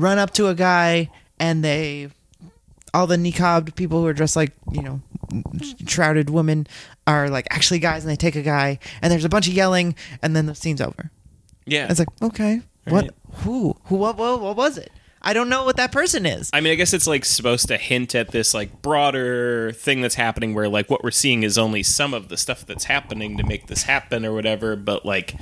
[0.00, 2.08] run up to a guy and they
[2.94, 5.00] all the niqabbed people who are dressed like you know
[5.86, 6.66] shrouded women
[7.06, 9.94] are like actually guys and they take a guy and there's a bunch of yelling
[10.22, 11.10] and then the scene's over.
[11.66, 13.10] Yeah, it's like okay what Right.
[13.42, 14.90] who who what, what what was it?
[15.22, 16.50] I don't know what that person is.
[16.52, 20.14] I mean, I guess it's like supposed to hint at this like broader thing that's
[20.14, 23.42] happening where like what we're seeing is only some of the stuff that's happening to
[23.42, 25.34] make this happen or whatever, but like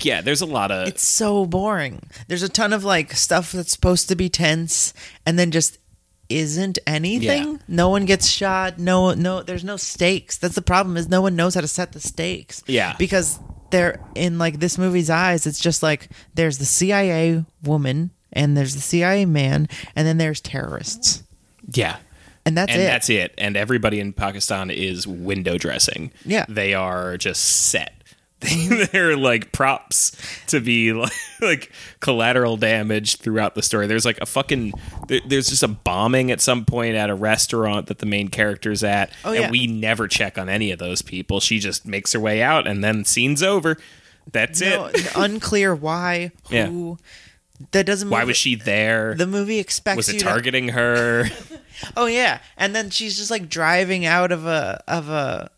[0.00, 3.72] yeah, there's a lot of it's so boring there's a ton of like stuff that's
[3.72, 4.92] supposed to be tense
[5.26, 5.78] and then just
[6.28, 7.56] isn't anything Yeah.
[7.68, 11.36] no one gets shot no no there's no stakes that's the problem is no one
[11.36, 12.94] knows how to set the stakes Yeah.
[12.98, 13.38] because
[13.70, 18.74] they're in like this movie's eyes it's just like there's the cia woman and there's
[18.74, 21.22] the cia man and then there's terrorists
[21.72, 21.96] yeah.
[22.44, 23.34] and that's and it that's it.
[23.38, 26.12] And everybody in Pakistan is window dressing.
[26.24, 26.46] Yeah.
[26.48, 27.92] They are just set.
[28.92, 30.12] they're like props
[30.46, 33.86] to be like, like collateral damage throughout the story.
[33.88, 34.72] There's like a fucking
[35.08, 38.84] there, there's just a bombing at some point at a restaurant that the main character's
[38.84, 41.40] at, Oh, and we never check on any of those people.
[41.40, 43.76] She just makes her way out, and then scene's over.
[44.30, 45.10] That's No, it.
[45.16, 46.30] unclear why.
[46.50, 46.66] Yeah.
[46.66, 46.98] Who?
[47.72, 48.08] That doesn't.
[48.08, 49.14] Why was she there?
[49.16, 51.24] The movie expects was it you to- targeting her?
[51.96, 55.50] Oh yeah, and then she's just like driving out of a of a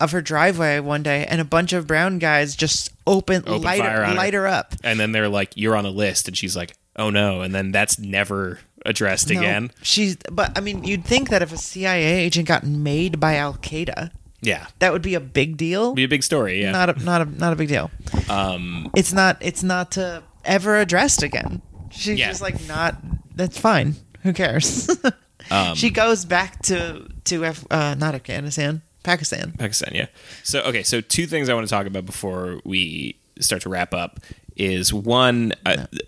[0.00, 3.80] of her driveway one day, and a bunch of brown guys just open, Open light,
[3.80, 4.74] fire her, light her up.
[4.82, 7.72] and then they're like, "You're on a list," and she's like, "Oh no!" And then
[7.72, 9.70] that's never addressed No, again.
[9.82, 10.16] she's.
[10.30, 14.10] But I mean, you'd think that if a CIA agent got made by Al Qaeda,
[14.42, 15.94] Yeah, that would be a big deal.
[15.94, 16.60] be a big story.
[16.62, 17.90] Yeah, Not a not a not a big deal.
[18.28, 19.38] Um, it's not.
[19.40, 21.62] It's not uh, ever addressed again.
[21.90, 22.28] She's Yeah.
[22.28, 22.96] just like not.
[23.36, 23.94] That's fine.
[24.22, 24.90] Who cares?
[25.50, 29.52] Um, she goes back to to Af- uh, not Afghanistan, Pakistan.
[29.58, 30.06] Pakistan, yeah.
[30.42, 33.94] So okay, so two things I want to talk about before we start to wrap
[33.94, 34.18] up
[34.56, 36.02] is one uh, th-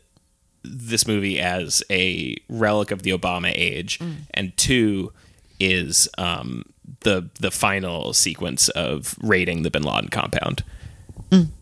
[0.65, 4.01] this movie as a relic of the Obama age,
[4.35, 5.13] and two
[5.61, 6.65] is um,
[7.01, 10.65] the the final sequence of raiding the Bin Laden compound.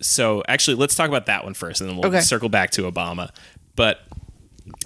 [0.00, 2.20] So actually, let's talk about that one first, and then we'll Okay.
[2.20, 3.30] circle back to Obama.
[3.76, 4.00] But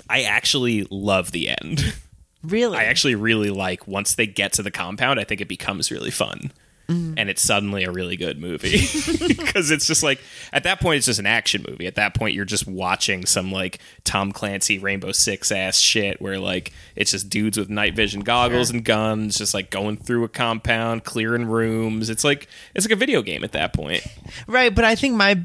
[0.08, 1.94] I actually love the end.
[2.48, 2.76] Really?
[2.76, 6.10] I actually really like once they get to the compound, I think it becomes really
[6.10, 6.52] fun.
[6.88, 7.14] Mm.
[7.18, 8.78] And it's suddenly a really good movie
[9.28, 10.20] because it's just like
[10.54, 11.86] at that point it's just an action movie.
[11.86, 16.38] At that point you're just watching some like Tom Clancy Rainbow Six ass shit where
[16.38, 20.28] like it's just dudes with night vision goggles and guns just like going through a
[20.28, 22.08] compound, clearing rooms.
[22.08, 24.06] It's like it's like a video game at that point.
[24.46, 25.42] Right, but I think my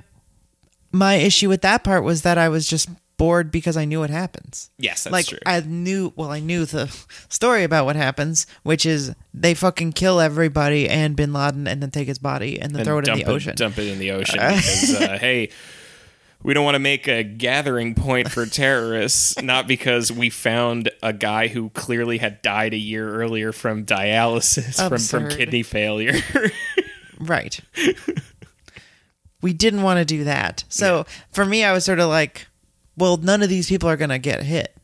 [0.94, 2.88] my issue with that part was that I was just
[3.24, 4.70] bored because I knew what happens.
[4.78, 5.40] Yes, that's like true.
[5.46, 6.88] I knew well I knew the
[7.30, 11.90] story about what happens, which is they fucking kill everybody and bin Laden and then
[11.90, 13.56] take his body and then and throw it in the ocean.
[13.56, 15.50] Dump it in the ocean because uh, hey,
[16.44, 21.14] we don't want to make a gathering point for terrorists, not because we found a
[21.14, 26.20] guy who clearly had died a year earlier from dialysis from from kidney failure.
[27.20, 27.58] Right.
[29.42, 30.66] we didn't want to do that.
[30.68, 32.48] So for me, I was sort of like,
[32.98, 34.76] well, none of these people are going to get hit.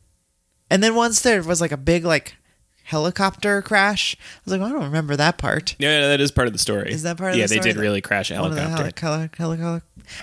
[0.70, 2.36] And then once there was like a big like
[2.84, 5.76] helicopter crash, I was like, well, I don't remember that part.
[5.80, 6.92] yeah, no, that is part of the story.
[6.92, 7.58] Is that part of yeah, the story?
[7.58, 9.32] Yeah, they did really crash a One of the helicopter.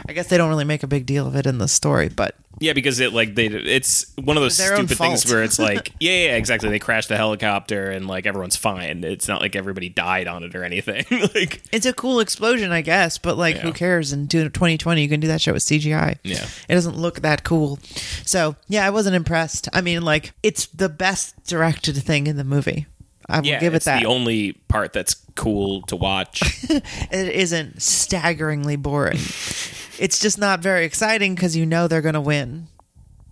[0.08, 2.34] I guess they don't really make a big deal of it in the story, but
[2.58, 6.26] Yeah, because it like they it's one of those stupid things where it's like yeah,
[6.26, 6.68] yeah, exactly.
[6.70, 9.04] They crashed the helicopter and like everyone's fine.
[9.04, 11.04] It's not like everybody died on it or anything.
[11.34, 13.18] like it's a cool explosion, I guess.
[13.18, 13.62] But like, Yeah.
[13.62, 14.12] who cares?
[14.12, 16.18] In 2020, you can do that shit with CGI.
[16.24, 16.46] Yeah.
[16.68, 17.78] it doesn't look that cool.
[18.24, 19.68] So yeah, I wasn't impressed.
[19.72, 22.86] I mean, like, it's the best directed thing in the movie.
[23.28, 24.00] I will yeah, give it it's that.
[24.00, 26.42] the only part that's cool to watch.
[26.70, 29.16] it isn't staggeringly boring.
[29.98, 32.68] it's just not very exciting because you know they're going to win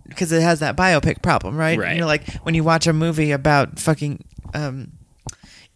[0.07, 1.77] because it has that biopic problem, right?
[1.77, 1.97] Right.
[1.97, 4.23] You're like when you watch a movie about fucking
[4.53, 4.91] um,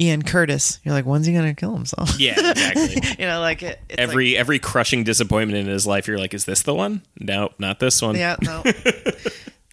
[0.02, 2.20] Ian Curtis, you're like, when's he going to kill himself?
[2.20, 3.02] yeah, exactly.
[3.20, 3.80] you know, like it.
[3.90, 7.02] It's every every crushing disappointment in his life, you're like, is this the one?
[7.20, 8.16] Nope, not this one.
[8.16, 8.64] yeah, no.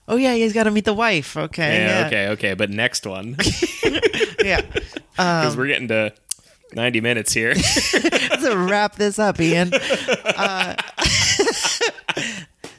[0.09, 1.36] Oh yeah, he's got to meet the wife.
[1.36, 2.54] Okay, Yeah, yeah, okay, okay.
[2.54, 3.36] But next one,
[4.44, 4.61] yeah.
[4.62, 6.12] because Um, we're getting to
[6.72, 7.54] ninety minutes here.
[7.94, 9.72] Let's wrap this up, Ian.
[10.36, 10.74] Uh,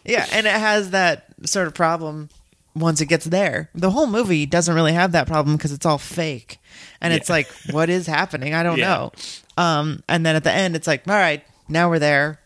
[0.05, 2.29] yeah, and it has that sort of problem
[2.75, 3.69] once it gets there.
[3.75, 6.59] The whole movie doesn't really have that problem because it's all fake.
[7.01, 8.53] And it's like, what is happening?
[8.53, 8.87] I don't Yeah.
[8.87, 9.11] know.
[9.57, 12.39] Um, and then at the end, it's like, all right, now we're there.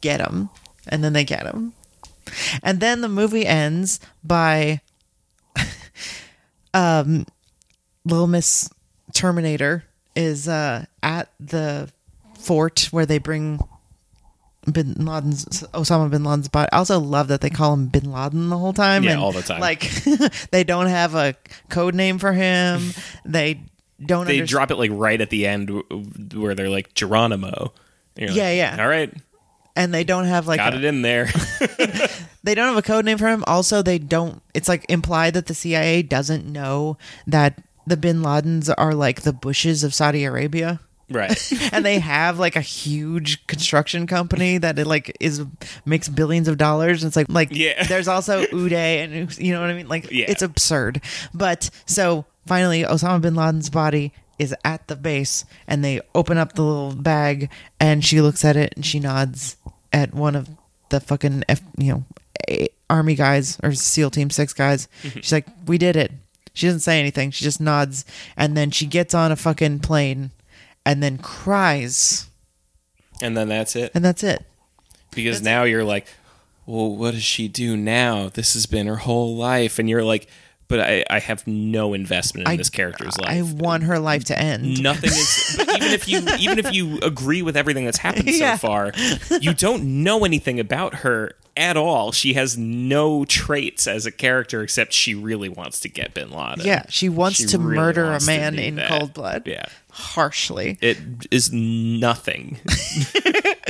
[0.00, 0.48] Get him.
[0.88, 1.72] And then they get him.
[2.62, 4.80] And then the movie ends by
[6.74, 7.26] um,
[8.04, 8.70] Little Miss
[9.12, 11.90] Terminator is uh, at the
[12.38, 13.60] fort where they bring
[14.70, 16.68] Bin Laden's Osama Bin Laden's body.
[16.72, 19.04] I also love that they call him Bin Laden the whole time.
[19.04, 19.60] Yeah, and, all the time.
[19.60, 19.90] Like
[20.50, 21.34] they don't have a
[21.68, 22.92] code name for him.
[23.24, 23.60] They
[24.04, 24.26] don't.
[24.26, 25.70] they drop it like right at the end,
[26.34, 27.74] where they're like Geronimo.
[28.16, 28.76] Like, Yeah, yeah.
[28.80, 29.12] All right,
[29.78, 31.26] and they don't have like got a, it in there.
[32.42, 33.44] they don't have a code name for him.
[33.46, 34.42] Also, they don't.
[34.54, 39.32] It's like implied that the CIA doesn't know that the Bin Ladens are like the
[39.32, 40.80] Bushes of Saudi Arabia.
[41.10, 41.40] right.
[41.72, 45.42] and they have like a huge construction company that it like is
[45.86, 47.02] makes billions of dollars.
[47.02, 47.84] And it's like like Yeah.
[47.86, 49.88] there's also Uday and you know what I mean.
[49.88, 50.26] Like Yeah.
[50.28, 51.00] it's absurd.
[51.32, 56.52] But so finally, Osama bin Laden's body is at the base, and they open up
[56.54, 59.56] the little bag, and she looks at it and she nods
[59.92, 60.48] at one of
[60.90, 62.04] the fucking F, you know
[62.48, 64.88] A- army guys or SEAL Team Six guys.
[65.02, 65.20] Mm-hmm.
[65.20, 66.12] She's like, "We did it."
[66.54, 67.30] She doesn't say anything.
[67.30, 68.04] She just nods,
[68.36, 70.30] and then she gets on a fucking plane,
[70.84, 72.28] and then cries
[73.22, 73.92] And then that's it.
[73.94, 74.44] and that's it.
[75.14, 76.06] Because now you're like,
[76.66, 78.28] well, what does she do now?
[78.28, 79.78] This has been her whole life.
[79.78, 80.28] And you're like,
[80.68, 83.30] but I, I have no investment in I- this character's life.
[83.30, 84.82] I want her life to end.
[84.82, 85.56] Nothing is.
[85.68, 88.56] But even if you even if you agree with everything that's happened Yeah.
[88.56, 88.92] so far,
[89.40, 92.12] you don't know anything about her at all.
[92.12, 96.64] She has no traits as a character except she really wants to get Bin Laden.
[96.64, 98.88] Yeah, she wants She to really murder a wants to man in that.
[98.88, 99.42] cold blood.
[99.46, 100.78] Yeah, Harshly.
[100.80, 100.98] it
[101.30, 102.58] is nothing.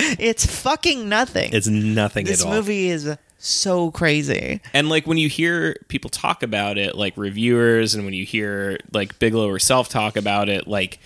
[0.00, 1.50] It's fucking nothing.
[1.52, 2.52] It's nothing this at all.
[2.52, 4.60] This movie is so crazy.
[4.72, 8.78] And like when you hear people talk about it, like reviewers, and when you hear
[8.92, 11.00] like Bigelow herself talk about it, like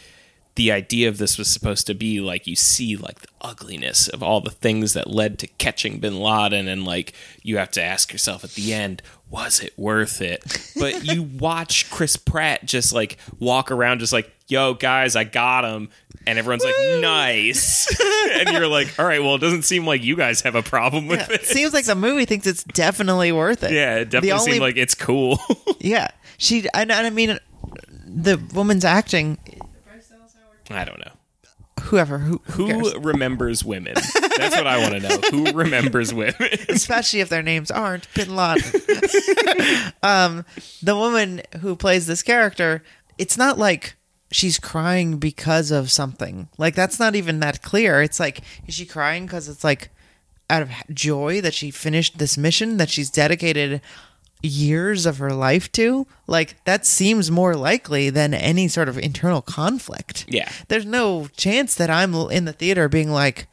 [0.55, 4.23] the idea of this was supposed to be like you see like the ugliness of
[4.23, 8.13] all the things that led to catching Bin Laden, and like you have to ask
[8.13, 9.01] yourself at the end,
[9.31, 10.43] was it worth it?
[10.79, 15.65] But you watch Chris Pratt just like walk around, just like, yo guys, I got
[15.65, 15.89] him.
[16.25, 17.89] And everyone's like, nice.
[18.37, 21.09] and you're like, all right, well, it doesn't seem like you guys have a problem
[21.09, 21.45] with It it.
[21.47, 23.73] seems like the movie thinks it's definitely worth it.
[23.73, 25.41] Yeah, it definitely The only- seemed like it's cool.
[25.81, 26.69] Yeah, she.
[26.75, 27.41] And, and I mean,
[28.07, 29.39] the woman's acting.
[30.71, 31.13] I don't know.
[31.85, 33.95] Whoever who, who Who remembers women?
[34.37, 35.19] That's what I want to know.
[35.31, 36.35] Who remembers women?
[36.69, 38.81] especially if their names aren't Bin Laden.
[40.03, 40.45] um,
[40.83, 42.83] the woman who plays this character,
[43.19, 43.97] it's not like
[44.31, 46.49] she's crying because of something.
[46.59, 48.03] Like that's not even that clear.
[48.03, 49.91] It's like is she crying because it's like
[50.51, 53.81] out of joy that she finished this mission that she's dedicated
[54.43, 56.07] years of her life to?
[56.27, 60.25] Like that seems more likely than any sort of internal conflict.
[60.29, 60.51] Yeah.
[60.69, 63.47] There's no chance that I'm in the theater being like,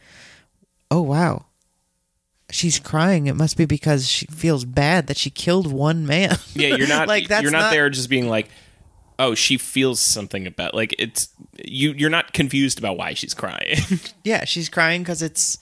[0.91, 1.45] "Oh wow,
[2.51, 3.27] she's crying.
[3.27, 6.37] It must be because she feels bad that she killed one man.
[6.53, 8.49] Yeah, you're not Like, that's you're not, not- there just being like,
[9.19, 11.29] "Oh, she feels something about like it's
[11.65, 13.77] you you're not confused about why she's crying.
[14.23, 15.57] yeah, she's crying because it's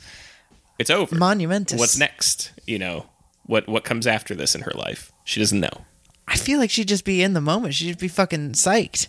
[0.79, 1.15] it's over.
[1.15, 1.79] monumentous.
[1.79, 2.51] What's next?
[2.67, 3.05] You know,
[3.47, 5.11] what what comes after this in her life?
[5.25, 5.85] She doesn't know.
[6.27, 7.73] I feel like she'd just be in the moment.
[7.73, 9.07] She'd be fucking psyched.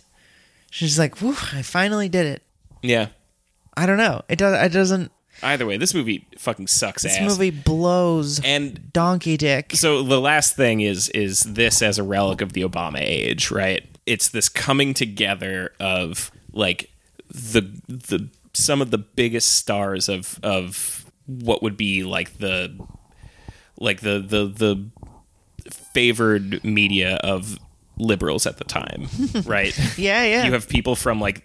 [0.71, 2.41] She's like, "Whew, I finally did it."
[2.81, 3.07] Yeah.
[3.75, 4.23] I don't know.
[4.29, 4.61] It does.
[4.65, 5.11] It doesn't.
[5.41, 7.29] Either way, this movie fucking sucks This ass.
[7.29, 9.71] movie blows and donkey dick.
[9.75, 13.85] so the last thing is is this as a relic of the Obama age, right?
[14.05, 16.89] It's this coming together of like
[17.29, 22.75] the the some of the biggest stars of of what would be like the
[23.79, 27.57] like the the the favored media of
[27.97, 29.07] liberals at the time,
[29.45, 29.77] right?
[29.97, 30.45] Yeah, yeah.
[30.45, 31.43] You have people from like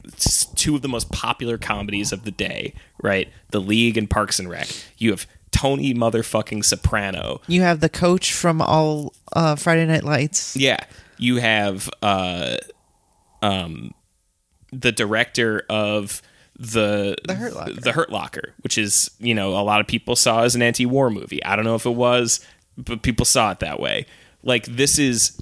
[0.55, 3.28] two of the most popular comedies of the day, right?
[3.51, 4.68] The League and Parks and Rec.
[4.99, 7.41] You have Tony motherfucking Soprano.
[7.47, 10.57] You have the coach from all uh, Friday Night Lights.
[10.57, 10.78] Yeah.
[11.18, 12.57] You have uh
[13.43, 13.95] um
[14.72, 16.20] the director of
[16.57, 17.72] the The Hurt Locker.
[17.74, 21.11] the Hurt Locker, which is, you know, a lot of people saw as an anti-war
[21.11, 21.42] movie.
[21.44, 22.40] I don't know if it was,
[22.78, 24.07] but people saw it that way.
[24.42, 25.40] Like this is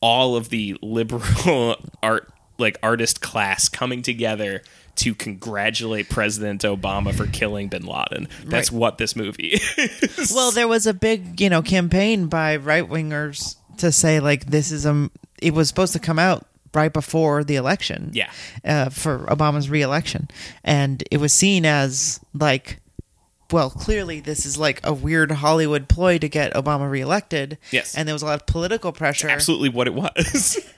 [0.00, 4.62] all of the liberal art like artist class coming together
[4.94, 8.28] to congratulate President Obama for killing bin Laden.
[8.44, 8.78] That's Right.
[8.78, 10.32] what this movie is.
[10.34, 14.70] Well, there was a big, you know, campaign by right wingers to say like this
[14.70, 15.10] is a.
[15.40, 18.10] It was supposed to come out right before the election.
[18.12, 18.30] Yeah.
[18.64, 20.28] Uh, for Obama's reelection,
[20.64, 22.78] and it was seen as like.
[23.50, 27.58] Well, clearly, this is like a weird Hollywood ploy to get Obama reelected.
[27.70, 27.94] Yes.
[27.94, 29.28] and there was a lot of political pressure.
[29.28, 30.58] absolutely what it was.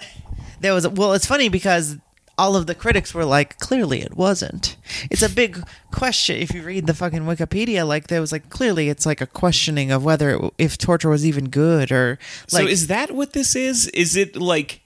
[0.60, 1.98] There was well, it's funny because
[2.38, 4.76] all of the critics were like, clearly it wasn't.
[5.10, 7.86] It's a big question if you read the fucking Wikipedia.
[7.86, 11.26] Like there was like clearly it's like a questioning of whether it, if torture was
[11.26, 12.18] even good or
[12.50, 13.88] like so is that what this is?
[13.88, 14.80] Is it like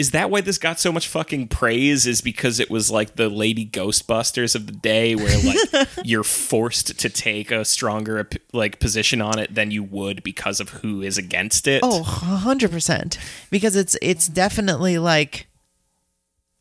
[0.00, 3.28] is that why this got so much fucking praise is because it was like the
[3.28, 9.20] lady ghostbusters of the day where like you're forced to take a stronger like position
[9.20, 13.18] on it than you would because of who is against it Oh, 100 percent.
[13.50, 15.46] because it's it's definitely like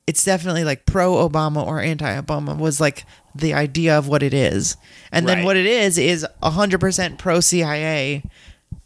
[0.06, 4.34] it's definitely like pro Obama or anti Obama was like the idea of what it
[4.34, 4.76] is,
[5.12, 8.24] and then what it is is hundred percent pro CIA,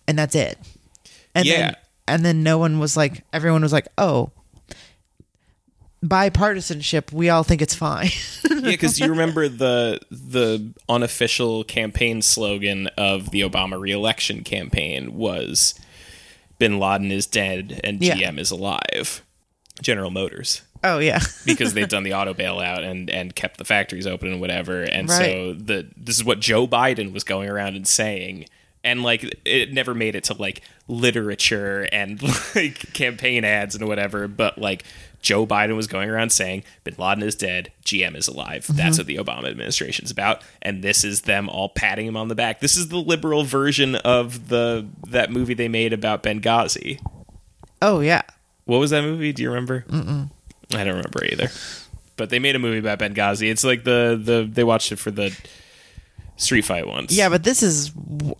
[0.08, 0.58] and that's it.
[1.34, 1.58] And Yeah.
[1.58, 1.76] then
[2.10, 4.32] and then no one was like everyone was like oh
[6.04, 8.10] bipartisanship we all think it's fine.
[8.50, 15.74] Yeah because you remember the the unofficial campaign slogan of the obama reelection campaign was
[16.60, 18.16] bin laden is dead and Yeah.
[18.16, 19.22] gm is alive.
[19.82, 20.62] General motors.
[20.84, 21.20] Oh yeah.
[21.46, 24.84] Because they've done the auto bailout and and kept the factories open and whatever.
[24.84, 28.46] And so the this is what Joe Biden was going around and saying
[28.84, 32.22] and like it never made it to like literature and
[32.56, 34.84] like campaign ads and whatever but like
[35.22, 38.66] joe biden was going around saying bin laden is dead gm is alive.
[38.68, 39.00] That's mm-hmm.
[39.00, 42.60] what the obama administration's about and this is them all patting him on the back.
[42.60, 47.00] This is the liberal version of the that movie they made about benghazi.
[47.82, 48.24] Oh yeah.
[48.66, 49.32] what was that movie?
[49.32, 49.86] Do you remember?
[49.90, 50.30] Mm-mm.
[50.74, 51.50] i don't remember either.
[52.16, 53.50] But they made a movie about benghazi.
[53.50, 55.36] It's like the the they watched it for the
[56.36, 57.92] street fight once Yeah, but this is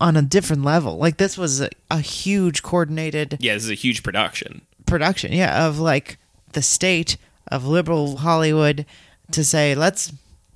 [0.02, 0.98] on a different level.
[0.98, 5.66] Like this was a, a huge coordinated yeah this is a huge production production, yeah,
[5.66, 6.18] of like
[6.52, 7.18] the state
[7.48, 8.86] of liberal Hollywood
[9.32, 10.12] to say, let's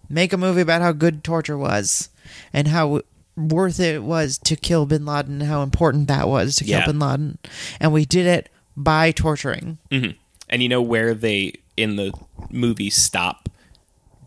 [0.09, 2.09] make a movie about how good torture was
[2.53, 3.01] and how
[3.35, 6.85] worth it was to kill bin Laden, and how important that was to kill Yeah.
[6.85, 7.37] bin Laden.
[7.79, 9.77] And we did it by torturing.
[9.91, 10.11] Mm-hmm.
[10.49, 12.13] And you know where they in the
[12.51, 13.49] movie stop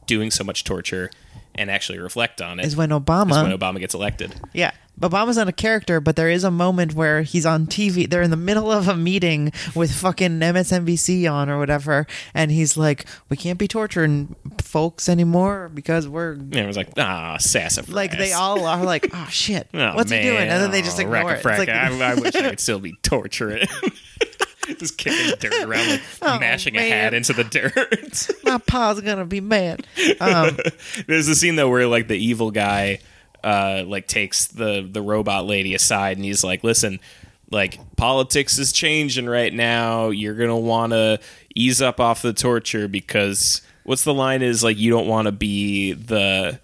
[0.06, 1.10] doing so much torture
[1.60, 4.34] and actually reflect on it Is when Obama is when Obama gets elected.
[4.54, 4.70] Yeah.
[5.00, 8.08] Obama's not a character, but there is a moment where he's on TV.
[8.08, 12.76] They're in the middle of a meeting with fucking MSNBC on or whatever, and he's
[12.76, 17.94] like, "We can't be torturing folks anymore because we're And it was like, ah, sassafras.
[17.94, 20.98] like." They all are like, "Oh shit, Oh, what's he doing?" And then they just
[20.98, 21.36] Oh, ignore it.
[21.36, 23.66] It's like, I, I wish I could still be torturing.
[24.78, 28.30] just kicking dirt around, like Oh, mashing a hat into the dirt.
[28.44, 29.86] my pa's gonna be mad.
[30.20, 30.56] Um,
[31.06, 33.00] There's a scene though where like the evil guy
[33.42, 37.00] uh like takes the the robot lady aside and he's like, "Listen,
[37.50, 40.10] like politics is changing right now.
[40.10, 41.20] You're going to want to
[41.54, 45.32] ease up off the torture because what's the line is like you don't want to
[45.32, 46.60] be the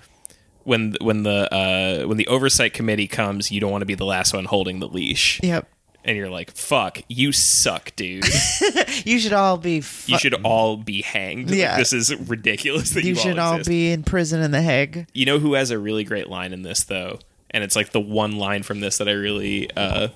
[0.64, 4.04] when when the uh when the oversight committee comes, you don't want to be the
[4.04, 5.68] last one holding the leash." yep.
[6.06, 8.24] And you're like, "Fuck, you suck, dude.
[9.04, 9.80] You should all be.
[9.82, 11.50] Fu- You should all be hanged.
[11.50, 11.76] Like, Yeah.
[11.76, 13.68] this is ridiculous that you, You should all exist.
[13.68, 15.06] be in prison in the Hague.
[15.12, 17.18] You know who has a really great line in this though,
[17.50, 20.08] and it's like the one line from this that I really uh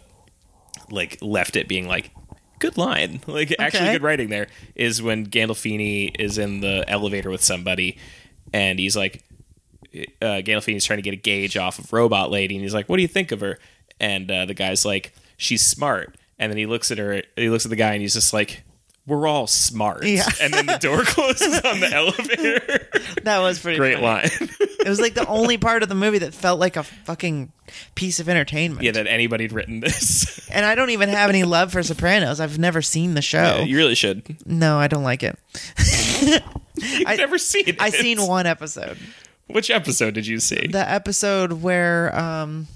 [0.90, 2.10] like left it being like
[2.60, 4.28] good line, like actually good writing.
[4.28, 4.46] There
[4.76, 7.98] is when Gandolfini is in the elevator with somebody,
[8.52, 9.22] and he's like,
[10.22, 12.96] uh, Gandolfini's trying to get a gauge off of Robot Lady, and he's like, "What
[12.96, 13.58] do you think of her?"
[13.98, 17.64] And uh, the guy's like, "She's smart." And then he looks at her, he looks
[17.66, 18.62] at the guy, and he's just like.
[19.06, 20.04] We're all smart.
[20.04, 20.28] Yeah.
[20.42, 22.86] And then the door closes on the elevator.
[23.24, 24.06] That was pretty Great funny.
[24.06, 24.30] line.
[24.80, 27.50] It was like the only part of the movie that felt like a fucking
[27.94, 28.82] piece of entertainment.
[28.84, 30.48] yeah, that anybody'd written this.
[30.50, 32.40] And I don't even have any love for Sopranos.
[32.40, 33.42] I've never seen the show.
[33.42, 34.36] Yeah, you really should.
[34.46, 35.36] no, I don't like it.
[36.22, 37.80] You've I- never seen it.
[37.82, 38.96] I seen one episode.
[39.48, 40.68] Which episode did you see?
[40.68, 42.68] The episode where um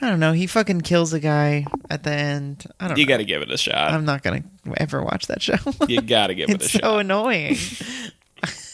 [0.00, 2.64] I don't know, he fucking kills a guy at the end.
[2.78, 3.08] I don't you know.
[3.08, 3.90] got to give it a shot.
[3.92, 4.44] I'm not gonna
[4.76, 5.56] ever watch that show.
[5.88, 6.82] you got to give it a it's shot.
[6.82, 7.56] so annoying.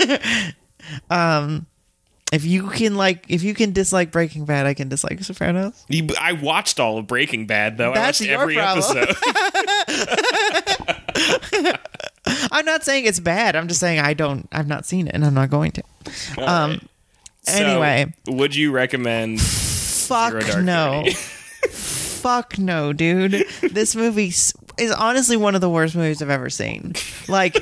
[1.10, 1.66] um
[2.32, 5.84] if you can like if you can dislike Breaking Bad, I can dislike Sopranos.
[5.88, 7.94] You- I watched all of Breaking Bad though.
[7.94, 8.98] That's I watched your every problem.
[8.98, 9.16] episode.
[12.52, 13.54] I'm not saying it's bad.
[13.56, 15.82] I'm just saying I don't i've not seen it and I'm not going to.
[16.38, 16.80] Um
[17.42, 18.12] So, Anyway.
[18.26, 19.40] would you recommend
[20.08, 21.04] Fuck no.
[21.70, 23.44] Fuck no, dude.
[23.62, 24.54] This movie is
[24.98, 26.94] honestly one of the worst movies I've ever seen.
[27.28, 27.56] Like,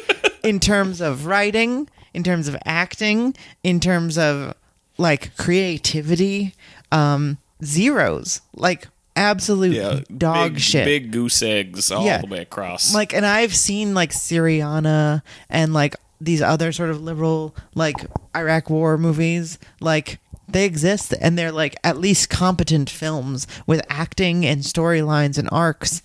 [0.45, 4.55] in terms of writing, in terms of acting, in terms of
[4.99, 6.55] like creativity,
[6.91, 8.41] um, zeros.
[8.55, 10.85] Like, absolute dog big, shit.
[10.85, 12.19] Big goose eggs all Yeah.
[12.23, 12.95] the way across.
[12.95, 15.21] like and i've seen like syriana
[15.51, 17.97] and like these other sort of liberal like
[18.35, 20.19] iraq war movies like
[20.53, 26.03] they exist and they're like at least competent films with acting and storylines and arcs.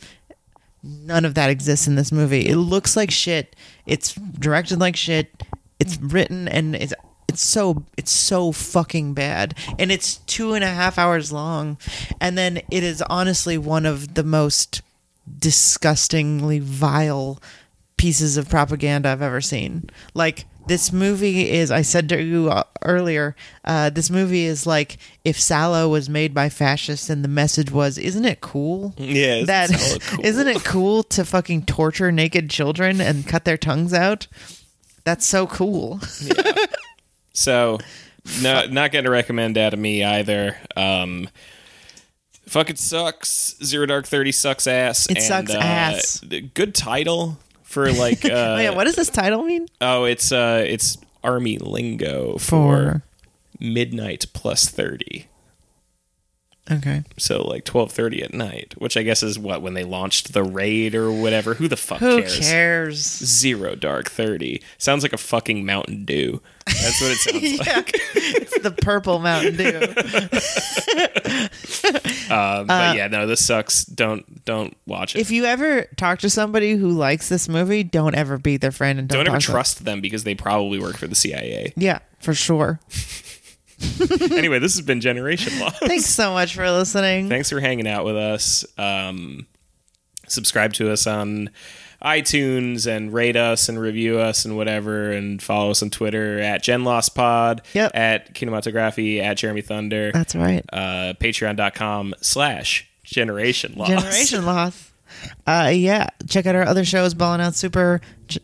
[0.83, 2.47] None of that exists in this movie.
[2.47, 3.55] It looks like shit.
[3.85, 5.43] It's directed like shit.
[5.79, 6.93] It's written and it's
[7.27, 9.55] it's so it's so fucking bad.
[9.77, 11.77] And it's two and a half hours long.
[12.21, 14.81] And then it is honestly one of the most
[15.39, 17.41] disgustingly vile
[17.97, 19.89] pieces of propaganda I've ever seen.
[20.13, 23.35] Like this movie is I said to you uh, earlier,
[23.65, 27.97] uh, this movie is like if Salò was made by fascists and the message was
[27.97, 28.93] isn't it cool?
[28.97, 30.25] Yeah, isn't that cool?
[30.25, 34.27] isn't it cool to fucking torture naked children and cut their tongues out?
[35.03, 36.01] That's so cool.
[37.33, 37.77] So,
[38.41, 40.57] no, not going to recommend that to me either.
[40.75, 41.29] Um,
[42.47, 43.55] fuck it sucks.
[43.63, 45.07] Zero Dark Thirty sucks ass.
[45.09, 46.19] It sucks ass.
[46.53, 47.37] Good title
[47.67, 48.23] for like.
[48.25, 49.67] Uh, oh yeah, what does this title mean?
[49.81, 53.01] Oh, it's uh, it's army lingo for, For
[53.59, 55.27] midnight plus thirty.
[56.71, 57.03] Okay.
[57.17, 60.43] So like twelve thirty at night, which I guess is what when they launched the
[60.43, 61.53] raid or whatever.
[61.55, 62.39] Who the fuck Who cares?
[62.39, 62.97] cares?
[63.25, 66.41] Zero Dark Thirty sounds like a fucking Mountain Dew.
[66.65, 67.91] That's what it sounds yeah, like.
[68.15, 69.81] it's the purple Mountain Dew.
[72.29, 73.85] Uh, but yeah, no, this sucks.
[73.85, 75.19] Don't don't watch it.
[75.19, 78.99] If you ever talk to somebody who likes this movie, don't ever be their friend
[78.99, 79.53] and don't, don't ever to them.
[79.53, 81.71] trust them because they probably work for the CIA.
[81.77, 82.81] Yeah, for sure.
[84.31, 85.79] anyway, this has been Generation Loss.
[85.79, 87.29] Thanks so much for listening.
[87.29, 88.65] Thanks for hanging out with us.
[88.77, 89.45] Um,
[90.27, 91.49] subscribe to us on
[92.03, 96.63] iTunes and rate us and review us and whatever, and follow us on Twitter at
[96.63, 97.91] GenLostPod, Yep.
[97.95, 100.63] at Kinematography, at Jeremy Thunder, That's right.
[100.71, 103.89] uh, Patreon.com slash Generation Loss.
[103.89, 104.91] Generation Loss.
[105.47, 108.01] Uh, yeah, check out our other shows, Ballin' Out Super,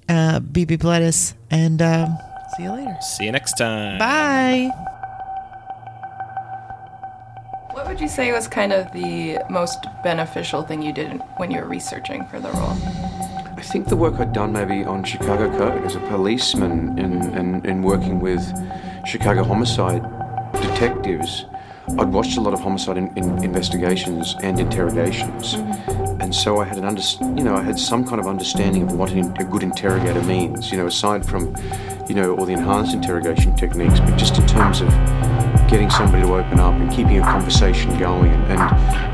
[0.09, 2.17] uh, BB Pledis, and um,
[2.57, 2.95] see you later.
[3.01, 3.99] See you next time.
[3.99, 4.92] Bye.
[7.83, 11.59] What would you say was kind of the most beneficial thing you did when you
[11.59, 12.77] were researching for the role?
[13.57, 17.65] I think the work I'd done maybe on Chicago Code as a policeman in, in,
[17.65, 18.41] in working with
[19.05, 20.01] Chicago homicide
[20.53, 21.43] detectives,
[21.99, 26.21] I'd watched a lot of homicide in, in investigations and interrogations, mm-hmm.
[26.21, 27.01] and so I had an under,
[27.37, 30.71] you know, I had some kind of understanding of what an, a good interrogator means.
[30.71, 31.53] You know, aside from,
[32.07, 34.87] you know, all the enhanced interrogation techniques, but just in terms of
[35.73, 38.61] getting somebody to open up and keeping a conversation going and, and,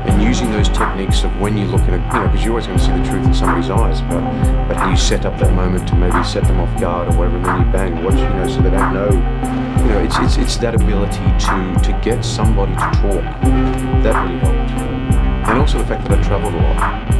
[0.06, 2.78] and using those techniques of when you look at, you know, because you're always going
[2.78, 4.20] to see the truth in somebody's eyes, but,
[4.68, 7.38] but how you set up that moment to maybe set them off guard or whatever,
[7.38, 9.08] and then you bang, watch you know, so they don't know.
[9.08, 13.24] You know, it's, it's, it's that ability to, to get somebody to talk.
[14.02, 14.72] That really helped.
[15.48, 17.10] And also the fact that I traveled a lot.